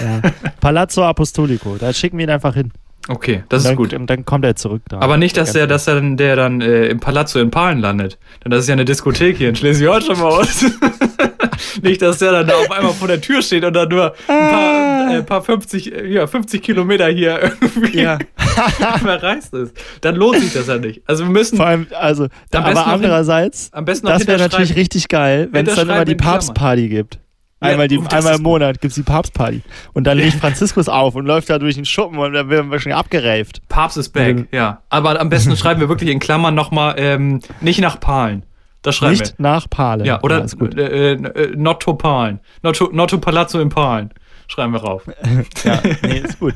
[0.00, 0.20] Ja.
[0.60, 2.72] Palazzo Apostolico, da schicken wir ihn einfach hin.
[3.06, 3.92] Okay, das Und ist dann, gut.
[3.92, 4.98] Und dann kommt er zurück da.
[5.00, 8.18] Aber nicht, dass der, dass er dann, der dann äh, im Palazzo in Palen landet.
[8.42, 10.64] Denn das ist ja eine Diskothek hier in Schleswig-Holstein bei uns.
[11.82, 14.50] nicht, dass der dann da auf einmal vor der Tür steht und dann nur ein
[14.50, 18.18] paar, äh, paar 50, äh, ja, 50 Kilometer hier irgendwie Ja.
[18.98, 19.76] verreist ist.
[20.00, 21.02] Dann lohnt sich das ja nicht.
[21.06, 24.76] Also wir müssen Vor allem, also, aber noch hin- andererseits, am besten das wäre natürlich
[24.76, 26.14] richtig geil, wenn es dann immer die.
[26.14, 27.18] Papstparty gibt.
[27.62, 29.62] Ja, Einmal, die, einmal im Monat gibt es die Papstparty.
[29.94, 32.78] Und dann legt Franziskus auf und läuft da durch den Schuppen und dann werden wir
[32.78, 33.62] schon abgereift.
[33.68, 34.48] Papst ist back, Mhm.
[34.52, 34.82] ja.
[34.90, 38.42] Aber am besten schreiben wir wirklich in Klammern nochmal, ähm, nicht nach Palen.
[38.82, 40.00] Das schreiben Nicht nach Palen.
[40.00, 40.06] wir.
[40.06, 40.76] Ja, oder ist gut.
[40.76, 42.40] äh, äh, not to Palen.
[42.62, 44.10] Not to, not to Palazzo in Palen.
[44.48, 45.08] Schreiben wir rauf.
[45.64, 46.54] Ja, nee, ist gut.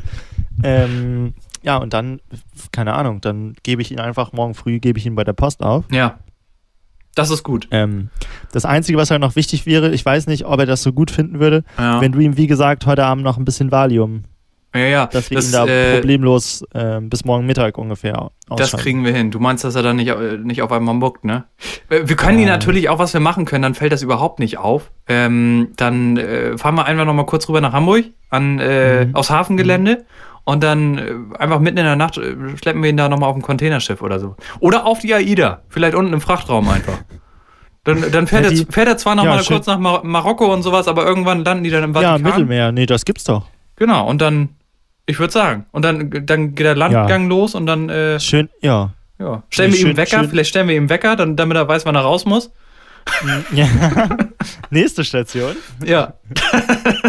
[0.62, 2.20] ähm, ja, und dann,
[2.72, 5.62] keine Ahnung, dann gebe ich ihn einfach morgen früh, gebe ich ihn bei der Post
[5.62, 5.84] auf.
[5.90, 6.18] Ja.
[7.14, 7.66] Das ist gut.
[7.72, 8.10] Ähm,
[8.52, 11.10] das Einzige, was halt noch wichtig wäre, ich weiß nicht, ob er das so gut
[11.10, 12.00] finden würde, Ja.
[12.00, 14.22] wenn du ihm, wie gesagt, heute Abend noch ein bisschen Valium,
[14.78, 15.06] ja, ja.
[15.06, 19.12] dass wir das, ihn da äh, problemlos ähm, bis morgen Mittag ungefähr das kriegen wir
[19.12, 19.30] hin.
[19.30, 21.44] Du meinst, dass er dann nicht, äh, nicht auf einmal muckt, ne?
[21.90, 22.54] Äh, Wir können ihn Ja.
[22.54, 24.90] natürlich auch, was wir machen können, dann fällt das überhaupt nicht auf.
[25.06, 29.14] Ähm, dann äh, fahren wir einfach nochmal kurz rüber nach Hamburg, an, äh, Mhm.
[29.14, 30.04] aufs Hafengelände.
[30.44, 33.36] Und dann äh, einfach mitten in der Nacht äh, schleppen wir ihn da nochmal auf
[33.36, 34.34] ein Containerschiff oder so.
[34.60, 35.60] Oder auf die AIDA.
[35.68, 36.98] Vielleicht unten im Frachtraum einfach.
[37.84, 39.56] Dann, dann fährt, Ja, er, die- fährt er zwar Ja, nochmal schön.
[39.56, 42.22] kurz nach Mar Marokko und sowas, aber irgendwann landen die dann im Ja, Vatikan.
[42.22, 43.44] Mittelmeer, nee, das gibt's doch.
[43.76, 44.50] Genau, und dann,
[45.08, 48.92] ich würde sagen, und dann, dann geht der Landgang los und dann, äh, Schön, ja.
[49.18, 49.42] ja.
[49.50, 51.84] Stellen Nee, wir ihm Wecker, schön- vielleicht stellen wir ihm Wecker, dann, damit er weiß,
[51.86, 52.50] wann er raus muss.
[53.52, 53.66] ja.
[54.70, 55.56] Nächste Station.
[55.84, 56.12] Ja.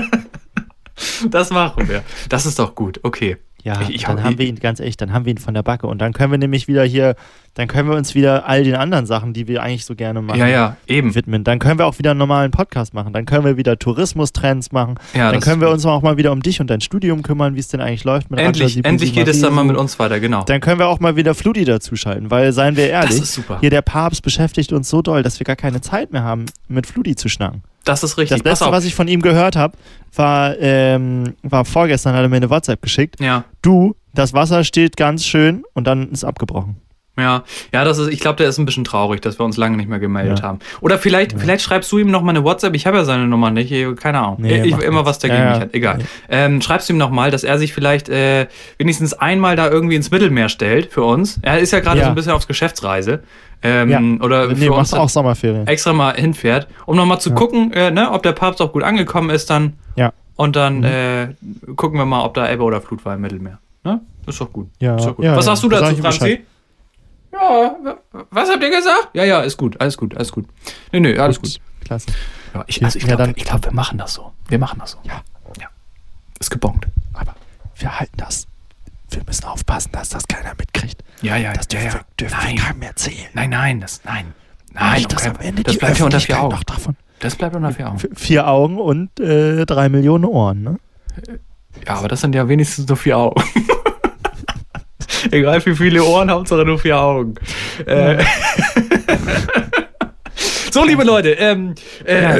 [1.29, 2.03] das machen wir.
[2.29, 3.37] Das ist doch gut, okay.
[3.63, 5.53] Ja, Ich- ich dann hab- haben wir ihn, ganz ehrlich, dann haben wir ihn von
[5.53, 5.87] der Backe.
[5.87, 7.15] Und dann können wir nämlich wieder hier,
[7.55, 10.39] dann können wir uns wieder all den anderen Sachen, die wir eigentlich so gerne machen,
[10.39, 11.13] Ja, ja, eben.
[11.13, 11.43] widmen.
[11.43, 13.11] Dann können wir auch wieder einen normalen Podcast machen.
[13.11, 14.95] Dann können wir wieder Tourismustrends machen.
[15.13, 17.59] Ja, dann können wir uns auch mal wieder um dich und dein Studium kümmern, wie
[17.59, 20.19] es denn eigentlich läuft mit Endlich, Raja endlich geht es dann mal mit uns weiter,
[20.19, 20.43] genau.
[20.43, 23.21] Dann können wir auch mal wieder Fludi dazuschalten, weil, seien wir ehrlich,
[23.59, 26.87] hier der Papst beschäftigt uns so doll, dass wir gar keine Zeit mehr haben, mit
[26.87, 27.63] Fludi zu schnacken.
[27.89, 28.43] Das ist richtig.
[28.43, 28.71] Das auf.
[28.71, 29.77] was ich von ihm gehört habe,
[30.15, 33.19] war, ähm, war vorgestern, hat er mir eine WhatsApp geschickt.
[33.19, 36.77] ja, Du, das Wasser steht ganz schön und dann ist abgebrochen.
[37.19, 39.77] Ja, ja, das ist, ich glaube, der ist ein bisschen traurig, dass wir uns lange
[39.77, 40.45] nicht mehr gemeldet Ja.
[40.45, 40.59] haben.
[40.81, 42.75] Oder vielleicht, vielleicht schreibst du ihm noch mal eine WhatsApp.
[42.75, 44.37] Ich habe ja seine Nummer nicht, keine Ahnung.
[44.39, 45.59] Nee, ich, immer was dagegen Ja, ja.
[45.61, 45.73] hat.
[45.73, 45.99] Egal.
[46.29, 49.95] Ähm, schreibst du ihm noch mal, dass er sich vielleicht äh, wenigstens einmal da irgendwie
[49.95, 51.39] ins Mittelmeer stellt für uns.
[51.41, 52.03] Er ist ja gerade Ja.
[52.05, 53.23] so ein bisschen auf Geschäftsreise.
[53.61, 54.25] Ähm, Ja.
[54.25, 55.67] Oder nee, für uns auch Sommerferien.
[55.67, 58.83] extra mal hinfährt, um noch mal zu gucken, äh, ne, ob der Papst auch gut
[58.83, 59.73] angekommen ist dann.
[59.97, 60.13] Ja.
[60.37, 60.83] Und dann Mhm.
[60.85, 61.27] äh,
[61.75, 63.59] gucken wir mal, ob da Ebbe oder Flut war im Mittelmeer.
[63.83, 63.99] Ne?
[64.25, 64.67] Das ist doch gut.
[64.79, 65.25] Ja, doch gut.
[65.25, 65.51] ja, Was ja.
[65.51, 66.39] sagst du dazu, Franzi?
[67.41, 69.09] Ja, wa- was habt ihr gesagt?
[69.13, 70.45] Ja, ja, ist gut, alles gut, alles gut.
[70.91, 71.57] Nee, nee, alles gut.
[71.85, 72.07] Klasse.
[72.53, 74.33] Ja, ich, Ja, also ich ja, glaube, glaub, wir machen das so.
[74.47, 74.97] Wir machen das so.
[75.03, 75.21] Ja.
[75.59, 75.67] ja.
[76.39, 76.87] Ist gebongt.
[77.13, 77.35] Aber
[77.77, 78.45] wir halten das.
[79.11, 81.03] Wir müssen aufpassen, dass das keiner mitkriegt.
[81.21, 81.93] Ja, ja, Das ja, dürfen, ja.
[81.93, 82.55] wir, dürfen nein.
[82.57, 83.27] wir keinem erzählen.
[83.33, 84.33] nein, nein, das, nein.
[84.73, 85.35] Nein, Nicht, dass okay.
[85.35, 86.53] am Ende das bleibt ja unter vier Augen.
[86.55, 86.95] noch davon.
[87.19, 87.99] Das bleibt unter vier Augen.
[88.15, 90.79] Vier Augen und äh, drei Millionen Ohren, ne?
[91.87, 93.41] Ja, aber das sind ja wenigstens nur vier Augen.
[95.31, 97.35] Egal wie viele Ohren, Hauptsache nur vier Augen.
[97.85, 98.23] Äh,
[100.71, 101.73] so, liebe Leute, ähm,
[102.05, 102.39] äh,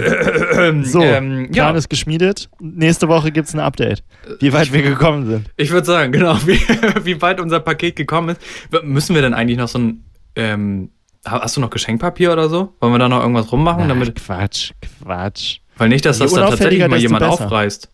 [0.70, 2.50] ähm, So, ähm, Plan ja, ist geschmiedet.
[2.60, 4.04] Nächste Woche gibt es ein Update,
[4.40, 5.48] wie weit wir gekommen sind.
[5.58, 6.60] ich würde sagen, genau, wie,
[7.04, 8.42] wie weit unser Paket gekommen ist.
[8.84, 10.04] Müssen wir denn eigentlich noch so ein,
[10.36, 10.92] ähm,
[11.28, 12.74] ha- hast du noch Geschenkpapier oder so?
[12.80, 13.90] Wollen wir da noch irgendwas rummachen?
[13.90, 14.72] damit, Quatsch,
[15.04, 15.58] Quatsch.
[15.78, 17.90] weil nicht, dass das dann tatsächlich mal jemand aufreißt.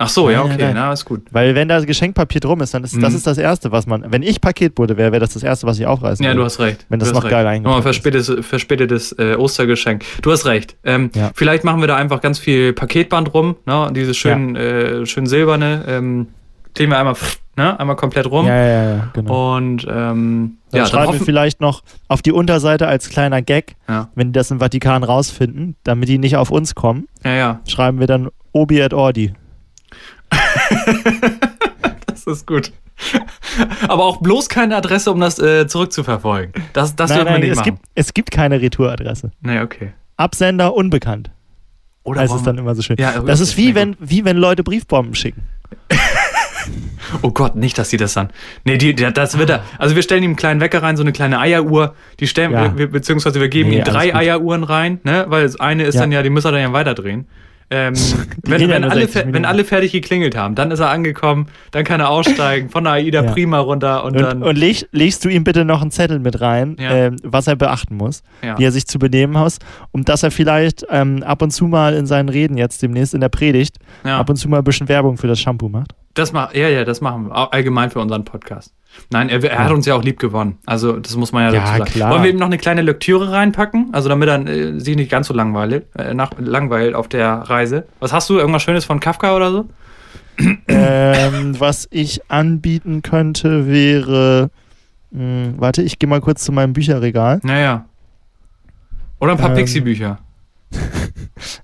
[0.00, 1.22] Ach so, ja, Nein, okay, nein, na, ist gut.
[1.32, 3.16] Weil wenn da Geschenkpapier drum ist, dann ist das Mhm.
[3.16, 4.04] ist das Erste, was man.
[4.12, 6.38] Wenn ich Paketbote wäre, wäre das das Erste, was ich aufreißen Ja, würde.
[6.40, 6.86] du hast recht.
[6.88, 7.62] Wenn das noch geil recht.
[7.64, 8.26] Nochmal eingepackt ist.
[8.28, 10.04] verspätetes, verspätetes äh, Ostergeschenk.
[10.22, 10.76] Du hast recht.
[10.84, 11.32] Ähm, Ja.
[11.34, 13.90] Vielleicht machen wir da einfach ganz viel Paketband rum, ne?
[13.92, 15.84] Dieses schön, äh, schön silberne.
[15.88, 16.28] Ähm,
[16.76, 17.16] kleben wir einmal,
[17.56, 17.80] ne?
[17.80, 18.46] einmal komplett rum.
[18.46, 19.56] Ja, ja, ja, genau.
[19.56, 23.42] Und ähm, Dann ja, dann schreiben wir hoffen, vielleicht noch auf die Unterseite als kleiner
[23.42, 27.32] Gag, ja, wenn die das im Vatikan rausfinden, damit die nicht auf uns kommen, ja,
[27.34, 29.32] ja, schreiben wir dann Obi et Ordi.
[32.06, 32.72] das ist gut.
[33.86, 36.52] Aber auch bloß keine Adresse, um das äh, zurückzuverfolgen.
[36.72, 37.74] Das, das nein, dürfen wir nein, nicht es machen.
[37.76, 39.30] gibt, es gibt keine Retouradresse.
[39.40, 39.92] nee, okay.
[40.16, 41.30] Absender unbekannt.
[42.02, 42.96] Oder heißt wollen es dann immer so schön.
[42.98, 45.42] Ja, das ist wie wenn, wie wenn Leute Briefbomben schicken.
[47.22, 48.28] Oh Gott, nicht, dass die das dann.
[48.64, 49.62] Nee, die, das wird er.
[49.78, 51.94] Also wir stellen ihm einen kleinen Wecker rein, so eine kleine Eieruhr.
[52.20, 52.76] Die stellen, Ja.
[52.76, 54.14] wir, beziehungsweise wir geben Nee, ihm drei.
[54.14, 55.24] Eieruhren rein, ne?
[55.28, 56.02] Weil das eine ist Ja.
[56.02, 57.26] dann ja, die muss er dann ja weiterdrehen.
[57.70, 57.92] Ähm,
[58.44, 61.84] wenn, wenn, alle, 60 fer- wenn alle fertig geklingelt haben, dann ist er angekommen, dann
[61.84, 63.30] kann er aussteigen, von der AIDA Ja.
[63.32, 64.42] Prima runter und, Und, dann.
[64.42, 66.90] und leg, legst du ihm bitte noch einen Zettel mit rein, Ja.
[66.92, 68.58] ähm, was er beachten muss, ja.
[68.58, 69.58] wie er sich zu benehmen muss,
[69.92, 73.20] und dass er vielleicht ähm, ab und zu mal in seinen Reden jetzt demnächst in
[73.20, 75.92] der Predigt ab und zu mal ein bisschen Werbung für das Shampoo macht.
[76.14, 77.52] Das mach, ja, ja, das machen wir.
[77.52, 78.74] Allgemein für unseren Podcast.
[79.10, 80.58] Nein, er, er hat uns ja auch lieb gewonnen.
[80.66, 81.90] Also, das muss man ja, Ja, dazu sagen.
[81.90, 82.10] klar.
[82.10, 83.90] Wollen wir ihm noch eine kleine Lektüre reinpacken?
[83.92, 87.86] Also, damit er äh, sich nicht ganz so langweilt, äh, nach, langweilt auf der Reise.
[88.00, 88.38] Was hast du?
[88.38, 89.68] Irgendwas Schönes von Kafka oder so?
[90.68, 94.50] ähm, was ich anbieten könnte, wäre.
[95.10, 97.40] Mh, warte, ich gehe mal kurz zu meinem Bücherregal.
[97.42, 97.84] Naja.
[99.20, 100.18] Oder ein paar Ähm, Pixie-Bücher.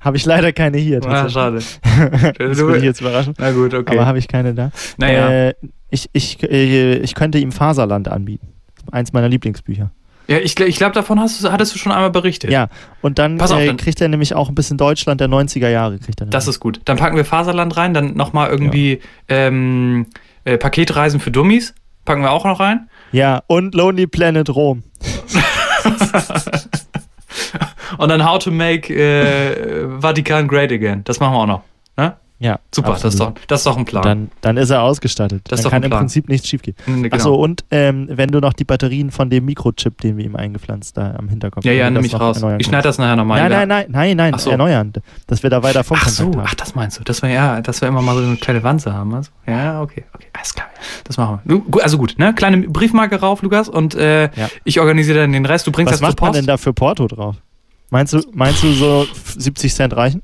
[0.01, 1.05] Habe ich leider keine hier.
[1.05, 1.59] Ah, schade.
[2.39, 3.35] das würde ich jetzt überraschen.
[3.39, 3.93] Na gut, okay.
[3.93, 4.71] Aber habe ich keine da.
[4.97, 5.49] naja.
[5.49, 5.55] Äh,
[5.91, 8.49] ich, ich, äh, ich könnte ihm Faserland anbieten.
[8.91, 9.91] Eins meiner Lieblingsbücher.
[10.27, 12.51] ja, ich, ich glaube, davon hast du, hattest du schon einmal berichtet.
[12.51, 12.69] Ja,
[13.01, 15.99] und dann, auf, äh, kriegt er nämlich auch ein bisschen Deutschland der 90er Jahre.
[15.99, 16.81] Kriegt er Das ist gut.
[16.85, 20.07] Dann packen wir Faserland rein, dann nochmal irgendwie ähm,
[20.45, 21.75] äh, Paketreisen für Dummies.
[22.05, 22.91] Packen wir auch noch rein.
[23.13, 24.83] ja, und Lonely Planet Rom.
[28.05, 31.03] Und dann How to Make äh, Vatikan Great Again.
[31.05, 31.63] Das machen wir auch noch.
[31.97, 32.15] Ne?
[32.39, 34.03] Ja, Super, das ist, doch, das ist doch ein Plan.
[34.03, 35.43] Dann, dann ist er ausgestattet.
[35.49, 35.91] Das dann kann im.
[35.91, 36.77] Prinzip nichts schiefgehen.
[36.85, 37.15] Mhm, genau.
[37.17, 40.99] Achso, und ähm, wenn du noch die Batterien von dem Mikrochip, den wir ihm eingepflanzt
[40.99, 42.45] da am Hinterkopf ja, ja, nimm das ich noch raus.
[42.59, 43.41] Ich schneide das nachher nochmal.
[43.41, 44.51] Nein, nein, nein, nein, nein, so.
[44.51, 44.93] erneuern.
[45.27, 46.57] Dass wir da weiter Ach so, Funkkontakt ach, haben.
[46.59, 47.05] das meinst du.
[47.05, 49.15] Dass wir, ja, dass wir immer mal so eine kleine Wanze haben.
[49.15, 49.31] Also.
[49.47, 50.67] Ja, okay, okay, alles klar.
[51.05, 51.83] Das machen wir.
[51.83, 52.35] Also gut, ne?
[52.35, 54.51] Kleine Briefmarke rauf, Lukas, und äh, Ja.
[54.65, 55.67] ich organisiere dann den Rest.
[55.67, 56.41] Du bringst Was das macht zur man Post.
[56.41, 57.37] denn da für Porto drauf?
[57.91, 59.07] Meinst du, meinst du so
[59.39, 60.23] 70 Cent reichen?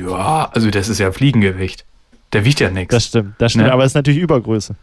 [0.00, 1.84] Ja, also das ist ja Fliegengewicht.
[2.32, 2.92] Der wiegt ja nichts.
[2.94, 3.66] Das stimmt, das stimmt.
[3.66, 3.72] Ne?
[3.72, 4.74] Aber es ist natürlich Übergröße.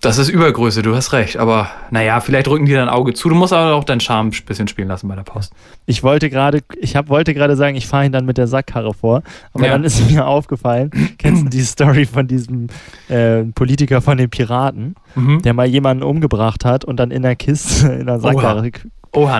[0.00, 1.36] Das ist Übergröße, du hast recht.
[1.36, 3.28] Aber naja, vielleicht drücken die dein Auge zu.
[3.28, 5.52] Du musst aber auch deinen Charme ein bisschen spielen lassen bei der Post.
[5.86, 8.92] Ich wollte gerade, ich hab, wollte gerade sagen, ich fahre ihn dann mit der Sackkarre
[8.94, 9.72] vor, aber Ja.
[9.72, 12.66] dann ist mir aufgefallen, kennst du die Story von diesem
[13.08, 15.42] äh, Politiker von den Piraten, Mhm.
[15.42, 18.70] der mal jemanden umgebracht hat und dann in der Kiste, in der Sackkarre Oha,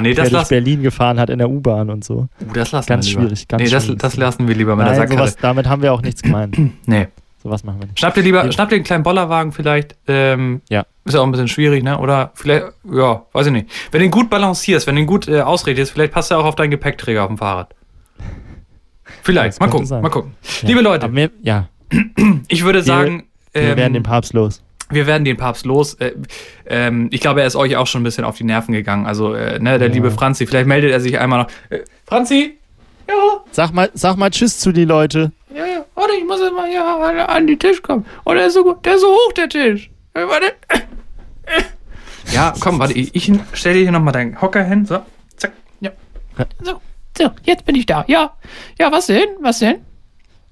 [0.01, 2.15] nee, quer das lassen, Berlin gefahren hat in der U-Bahn und so.
[2.41, 3.23] uh, das lassen Ganz wir lieber.
[3.23, 4.01] schwierig, ganz nee, das, schwierig.
[4.01, 5.29] das lassen wir lieber mit der Nein, Sackkarre.
[5.29, 6.57] sowas, damit haben wir auch nichts gemeint.
[6.87, 7.09] Nee.
[7.43, 7.99] sowas machen wir nicht.
[7.99, 8.53] Schnapp dir lieber, Ja.
[8.53, 9.97] schnapp dir einen kleinen Bollerwagen vielleicht.
[10.09, 10.85] Ähm, Ja.
[11.07, 11.99] Ist ja auch ein bisschen schwierig, ne?
[11.99, 13.69] Oder vielleicht, ja, weiß ich nicht.
[13.91, 16.47] Wenn du ihn gut balancierst, wenn du ihn gut äh, ausredest, vielleicht passt er auch
[16.47, 17.75] auf deinen Gepäckträger auf dem Fahrrad.
[19.23, 20.03] Vielleicht, mal gucken, sein.
[20.03, 20.33] mal gucken.
[20.63, 20.69] Ja.
[20.69, 21.69] Liebe Leute, wir, ja,
[22.49, 24.63] ich würde sagen, wir ähm, werden den Papst los.
[24.95, 25.95] Wir werden den Papst los.
[25.95, 26.13] Äh,
[26.67, 29.07] ähm, ich glaube, er ist euch auch schon ein bisschen auf die Nerven gegangen.
[29.07, 29.95] Also, äh, ne, der Ja.
[29.95, 31.49] liebe Franzi, vielleicht meldet er sich einmal noch.
[31.71, 32.59] Äh, Franzi?
[33.09, 33.15] Ja,
[33.51, 35.31] Sag mal, sag mal Tschüss zu die Leute.
[35.55, 35.85] ja, ja.
[35.95, 38.05] Warte, ich muss jetzt mal hier an, den Tisch kommen.
[38.25, 39.91] Oh, der ist so gut, der ist so hoch, der Tisch.
[40.15, 40.53] Äh, warte.
[42.33, 44.87] Ja, komm, warte, ich, ich stelle hier nochmal deinen Hocker hin.
[44.87, 45.01] So,
[45.37, 45.91] zack, ja.
[46.63, 46.81] So,
[47.17, 48.05] so, jetzt bin ich da.
[48.09, 48.33] Ja,
[48.79, 49.29] ja, was denn?
[49.41, 49.77] Was denn?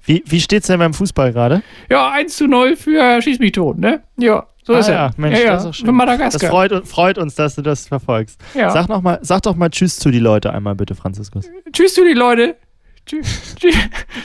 [0.05, 1.63] Wie, wie steht's denn beim Fußball gerade?
[1.89, 4.03] Ja, 1 zu 0 für Schieß mich tot, ne?
[4.17, 5.11] Ja, so Ah ist ja, er.
[5.17, 5.85] Mensch, ja, ja, das ist schön.
[5.85, 6.39] Für Madagaskar.
[6.39, 8.39] Das freut, freut uns, dass du das verfolgst.
[8.53, 8.69] Ja.
[8.69, 11.49] Sag, noch mal, sag doch mal Tschüss zu die Leute einmal bitte, Franziskus.
[11.71, 12.55] Tschüss zu die Leute.
[13.05, 13.75] Tschüss, tschüss,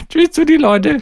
[0.08, 0.98] tschüss zu die Leute.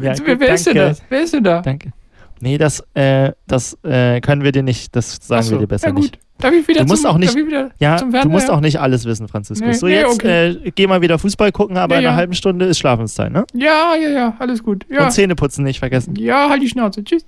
[0.00, 0.90] Ja, wer, wer ist denn danke.
[0.90, 1.02] das?
[1.08, 1.60] Wer ist denn da?
[1.60, 1.92] Danke.
[2.40, 5.88] Nee, das, äh, das äh, können wir dir nicht, das sagen so, wir dir besser
[5.88, 6.02] ja, gut.
[6.02, 6.18] nicht.
[6.42, 8.50] Darf ich wieder Du musst zum, auch nicht- darf ich wieder Ja, zum du musst
[8.50, 9.66] auch nicht alles wissen, Franziskus.
[9.66, 10.50] Nee, so, nee, jetzt okay.
[10.64, 12.18] äh, geh mal wieder Fußball gucken, aber Ja, in einer ja.
[12.18, 13.44] halben Stunde ist Schlafenszeit, ne?
[13.54, 14.84] Ja, ja, ja, alles gut.
[14.90, 16.14] Ja, Und Zähneputzen nicht vergessen.
[16.16, 17.02] ja halt die Schnauze.
[17.04, 17.24] Tschüss.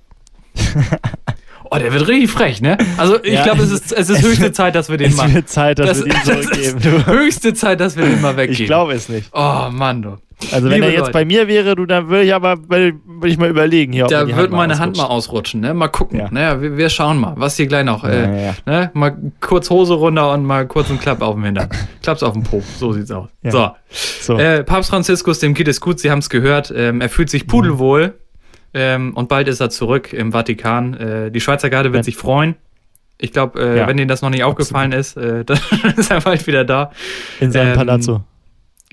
[1.71, 2.77] oh, der wird richtig frech, ne?
[2.97, 5.09] Also, ich Ja, glaube, es ist, es ist es höchste wird- Zeit, dass wir den
[5.11, 5.33] Es mal.
[5.33, 6.79] wird Zeit, dass Das- wir den zurückgeben.
[6.81, 7.05] Du.
[7.07, 8.61] Höchste Zeit, dass wir den mal weggeben.
[8.61, 9.29] Ich glaube es nicht.
[9.33, 10.17] Oh, Mann, du.
[10.51, 11.11] Also wenn Liebe er jetzt Leute.
[11.13, 12.93] bei mir wäre, du, dann würde ich aber würde
[13.23, 15.73] ich mal überlegen hier, Da wird mal meine Hand mal ausrutschen, ne?
[15.73, 16.19] Mal gucken.
[16.19, 16.27] Ja.
[16.29, 18.03] Naja, wir, wir schauen mal, was hier gleich noch.
[18.03, 18.55] Äh, ja, ja.
[18.65, 18.91] Ne?
[18.93, 21.69] Mal kurz Hose runter und mal kurz einen Klapp auf dem Hintern.
[22.03, 22.61] Klaps auf dem Po.
[22.77, 23.29] So sieht's aus.
[23.43, 23.71] So.
[23.89, 24.37] So.
[24.37, 26.73] Äh, Papst Franziskus, dem geht es gut, Sie haben es gehört.
[26.75, 28.15] Ähm, er fühlt sich pudelwohl.
[28.73, 30.93] Ähm, und bald ist er zurück im Vatikan.
[30.95, 32.55] Äh, die Schweizer Garde wird Wenn- sich freuen.
[33.17, 35.57] Ich glaube, äh, wenn denen das noch nicht aufgefallen ist, äh, dann
[35.95, 36.91] ist er bald wieder da.
[37.39, 38.23] in seinem ähm, Palazzo.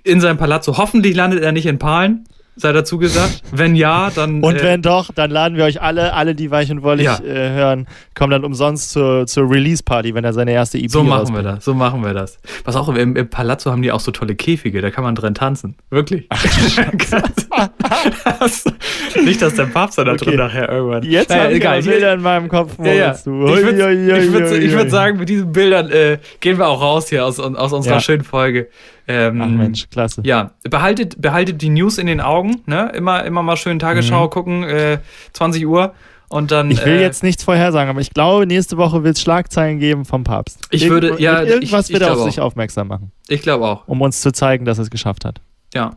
[0.05, 0.79] In seinem Palazzo.
[0.79, 2.25] Hoffentlich landet er nicht in Palen,
[2.57, 3.43] sei dazu gesagt.
[3.53, 4.43] Wenn ja, dann.
[4.43, 7.19] Und äh, wenn doch, dann laden wir euch alle, alle, die weich und wollig Ja.
[7.21, 11.11] äh, hören, kommen dann umsonst zur, zur Release-Party, wenn er seine erste EP So machen
[11.11, 11.47] wir rausbringt.
[11.59, 12.39] das, so machen wir das.
[12.65, 15.35] Was auch, im, im Palazzo haben die auch so tolle Käfige, da kann man drin
[15.35, 15.77] tanzen.
[15.91, 16.29] Wirklich.
[19.25, 20.17] Nicht, dass der Papst da Okay.
[20.25, 21.03] drin nachher irgendwann.
[21.05, 21.83] Jetzt Naja, habe ich egal.
[21.83, 23.17] Bilder in meinem Kopf, Ja, ja.
[23.27, 27.25] Moritz, Ich würde würd, würd sagen, mit diesen Bildern äh, gehen wir auch raus hier
[27.25, 28.01] aus, aus unserer Ja.
[28.01, 28.69] schönen Folge.
[29.09, 30.23] Ähm, Ach Mensch, klasse.
[30.25, 32.91] Ja, behaltet, behaltet die News in den Augen, ne?
[32.95, 34.99] Immer, immer mal schön Tagesschau gucken, äh,
[35.33, 35.95] 20 Uhr
[36.29, 36.67] und dann.
[36.67, 36.73] Mhm.
[36.73, 40.05] Ich will äh, jetzt nichts vorhersagen, aber ich glaube, nächste Woche wird es Schlagzeilen geben
[40.05, 40.61] vom Papst.
[40.71, 43.43] Ich würde- Irgendwo- ja, irgendwas ich- ich wird er auf glaube sich aufmerksam machen, Ich
[43.43, 43.89] glaube auch.
[43.89, 45.41] um uns zu zeigen, dass er es geschafft hat.
[45.75, 45.97] Ja.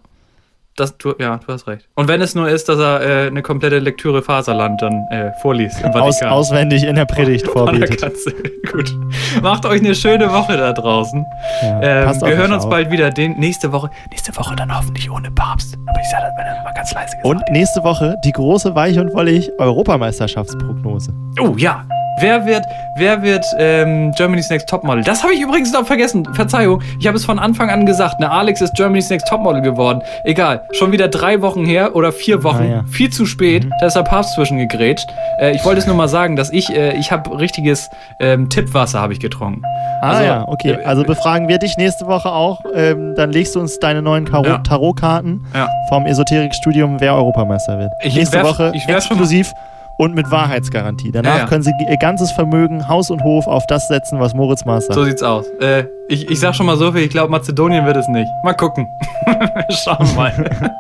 [0.78, 1.88] Das, du, ja, du hast recht.
[1.96, 5.80] Und wenn es nur ist, dass er äh, eine komplette Lektüre Faserland dann äh, vorliest
[5.82, 6.34] im Aus, Vatikan.
[6.34, 8.02] auswendig in der Predigt vorbietet.
[8.74, 8.94] Gut.
[9.42, 11.26] Macht euch eine schöne Woche da draußen.
[11.64, 12.70] Ja, Ähm, wir hören uns auf.
[12.70, 13.10] bald wieder.
[13.10, 13.90] Den, nächste Woche.
[14.12, 15.78] Nächste Woche dann hoffentlich ohne Papst.
[15.88, 17.26] Aber ich sage das er mal ganz leise gesagt.
[17.26, 21.14] Und nächste Woche die große Weich und Wollig Europameisterschaftsprognose.
[21.40, 21.86] Oh ja.
[22.22, 25.04] Wer wird, wer wird ähm, Germany's Next Topmodel?
[25.04, 26.26] Das habe ich übrigens noch vergessen.
[26.34, 26.82] Verzeihung.
[27.00, 28.20] Ich habe es von Anfang an gesagt.
[28.22, 30.02] Ne, Alex ist Germany's Next Topmodel geworden.
[30.24, 30.64] Egal.
[30.72, 32.64] Schon wieder drei Wochen her oder vier Wochen.
[32.64, 32.82] Ah, ja.
[32.84, 32.88] Mhm.
[32.88, 33.68] Viel zu spät.
[33.82, 35.08] Da ist der Papst zwischengegrätscht.
[35.40, 39.02] Äh, ich wollte es nur mal sagen, dass ich, äh, ich habe richtiges ähm, Tippwasser
[39.02, 39.62] habe ich getrunken.
[40.02, 40.72] Ah Also, ja, okay.
[40.82, 42.62] äh, Also befragen wir dich nächste Woche auch.
[42.74, 44.58] Ähm, dann legst du uns deine neuen Karo Ja.
[44.60, 45.68] Tarotkarten Ja.
[45.90, 47.92] vom Esoterikstudium, wer Europameister wird.
[48.04, 49.54] Ich nächste werf- Woche ich werf schon mal- exklusiv
[49.98, 51.12] und mit Wahrheitsgarantie.
[51.12, 51.46] Danach Ja, ja.
[51.46, 54.96] können sie ihr ganzes Vermögen, Haus und Hof auf das setzen, was Moritz Maas sagt.
[54.96, 55.46] So sieht's aus.
[55.62, 58.28] Äh, ich, ich sag schon mal so viel, ich glaube, Mazedonien wird es nicht.
[58.44, 58.88] Mal gucken.
[59.70, 60.34] Schauen wir mal.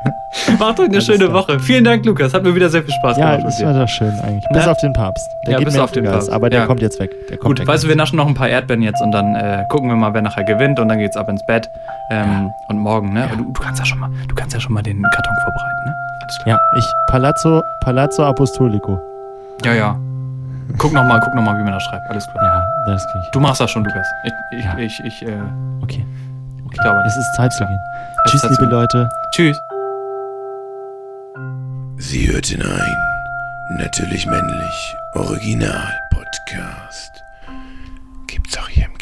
[0.59, 1.33] Macht euch eine Alles schöne klar.
[1.33, 1.59] Woche.
[1.61, 2.33] Vielen Dank, Lukas.
[2.33, 4.43] Hat mir wieder sehr viel Spaß ja, gemacht das mit war doch schön eigentlich.
[4.51, 4.71] Bis Ne?
[4.71, 5.27] auf den Papst.
[5.47, 6.29] Der Ja, geht bis auf den Papst.
[6.29, 6.65] Aber der Ja.
[6.67, 7.09] kommt jetzt weg.
[7.29, 7.67] Der kommt Gut, weg.
[7.67, 10.13] weißt du, wir naschen noch ein paar Erdbeeren jetzt und dann äh, gucken wir mal,
[10.13, 11.69] wer nachher gewinnt und dann geht's ab ins Bett.
[12.11, 13.29] Ähm, Und morgen, ne?
[13.37, 15.95] Du, du kannst ja schon mal, du kannst ja schon mal den Karton vorbereiten, ne?
[16.25, 16.57] Alles klar.
[16.73, 18.99] Ja, ich Palazzo, Palazzo Apostolico.
[19.63, 19.95] Ja, ja.
[20.79, 22.09] Guck noch mal, guck noch mal, wie man das schreibt.
[22.09, 22.43] Alles klar.
[22.43, 23.29] Ja, das krieg ich.
[23.31, 24.07] Du machst das schon, Lukas.
[24.23, 24.77] Ich, ich, Ja.
[24.77, 25.39] ich, ich, äh,
[25.83, 26.05] Okay.
[26.71, 27.79] ich glaube Es ist Zeit zu gehen.
[28.25, 28.69] Es Tschüss, liebe gehen.
[28.71, 29.09] Leute.
[29.31, 29.57] Tschüss.
[31.97, 37.23] Sie hörten ein Natürlich Männlich Original Podcast.
[38.27, 38.94] Gibt's auch hier im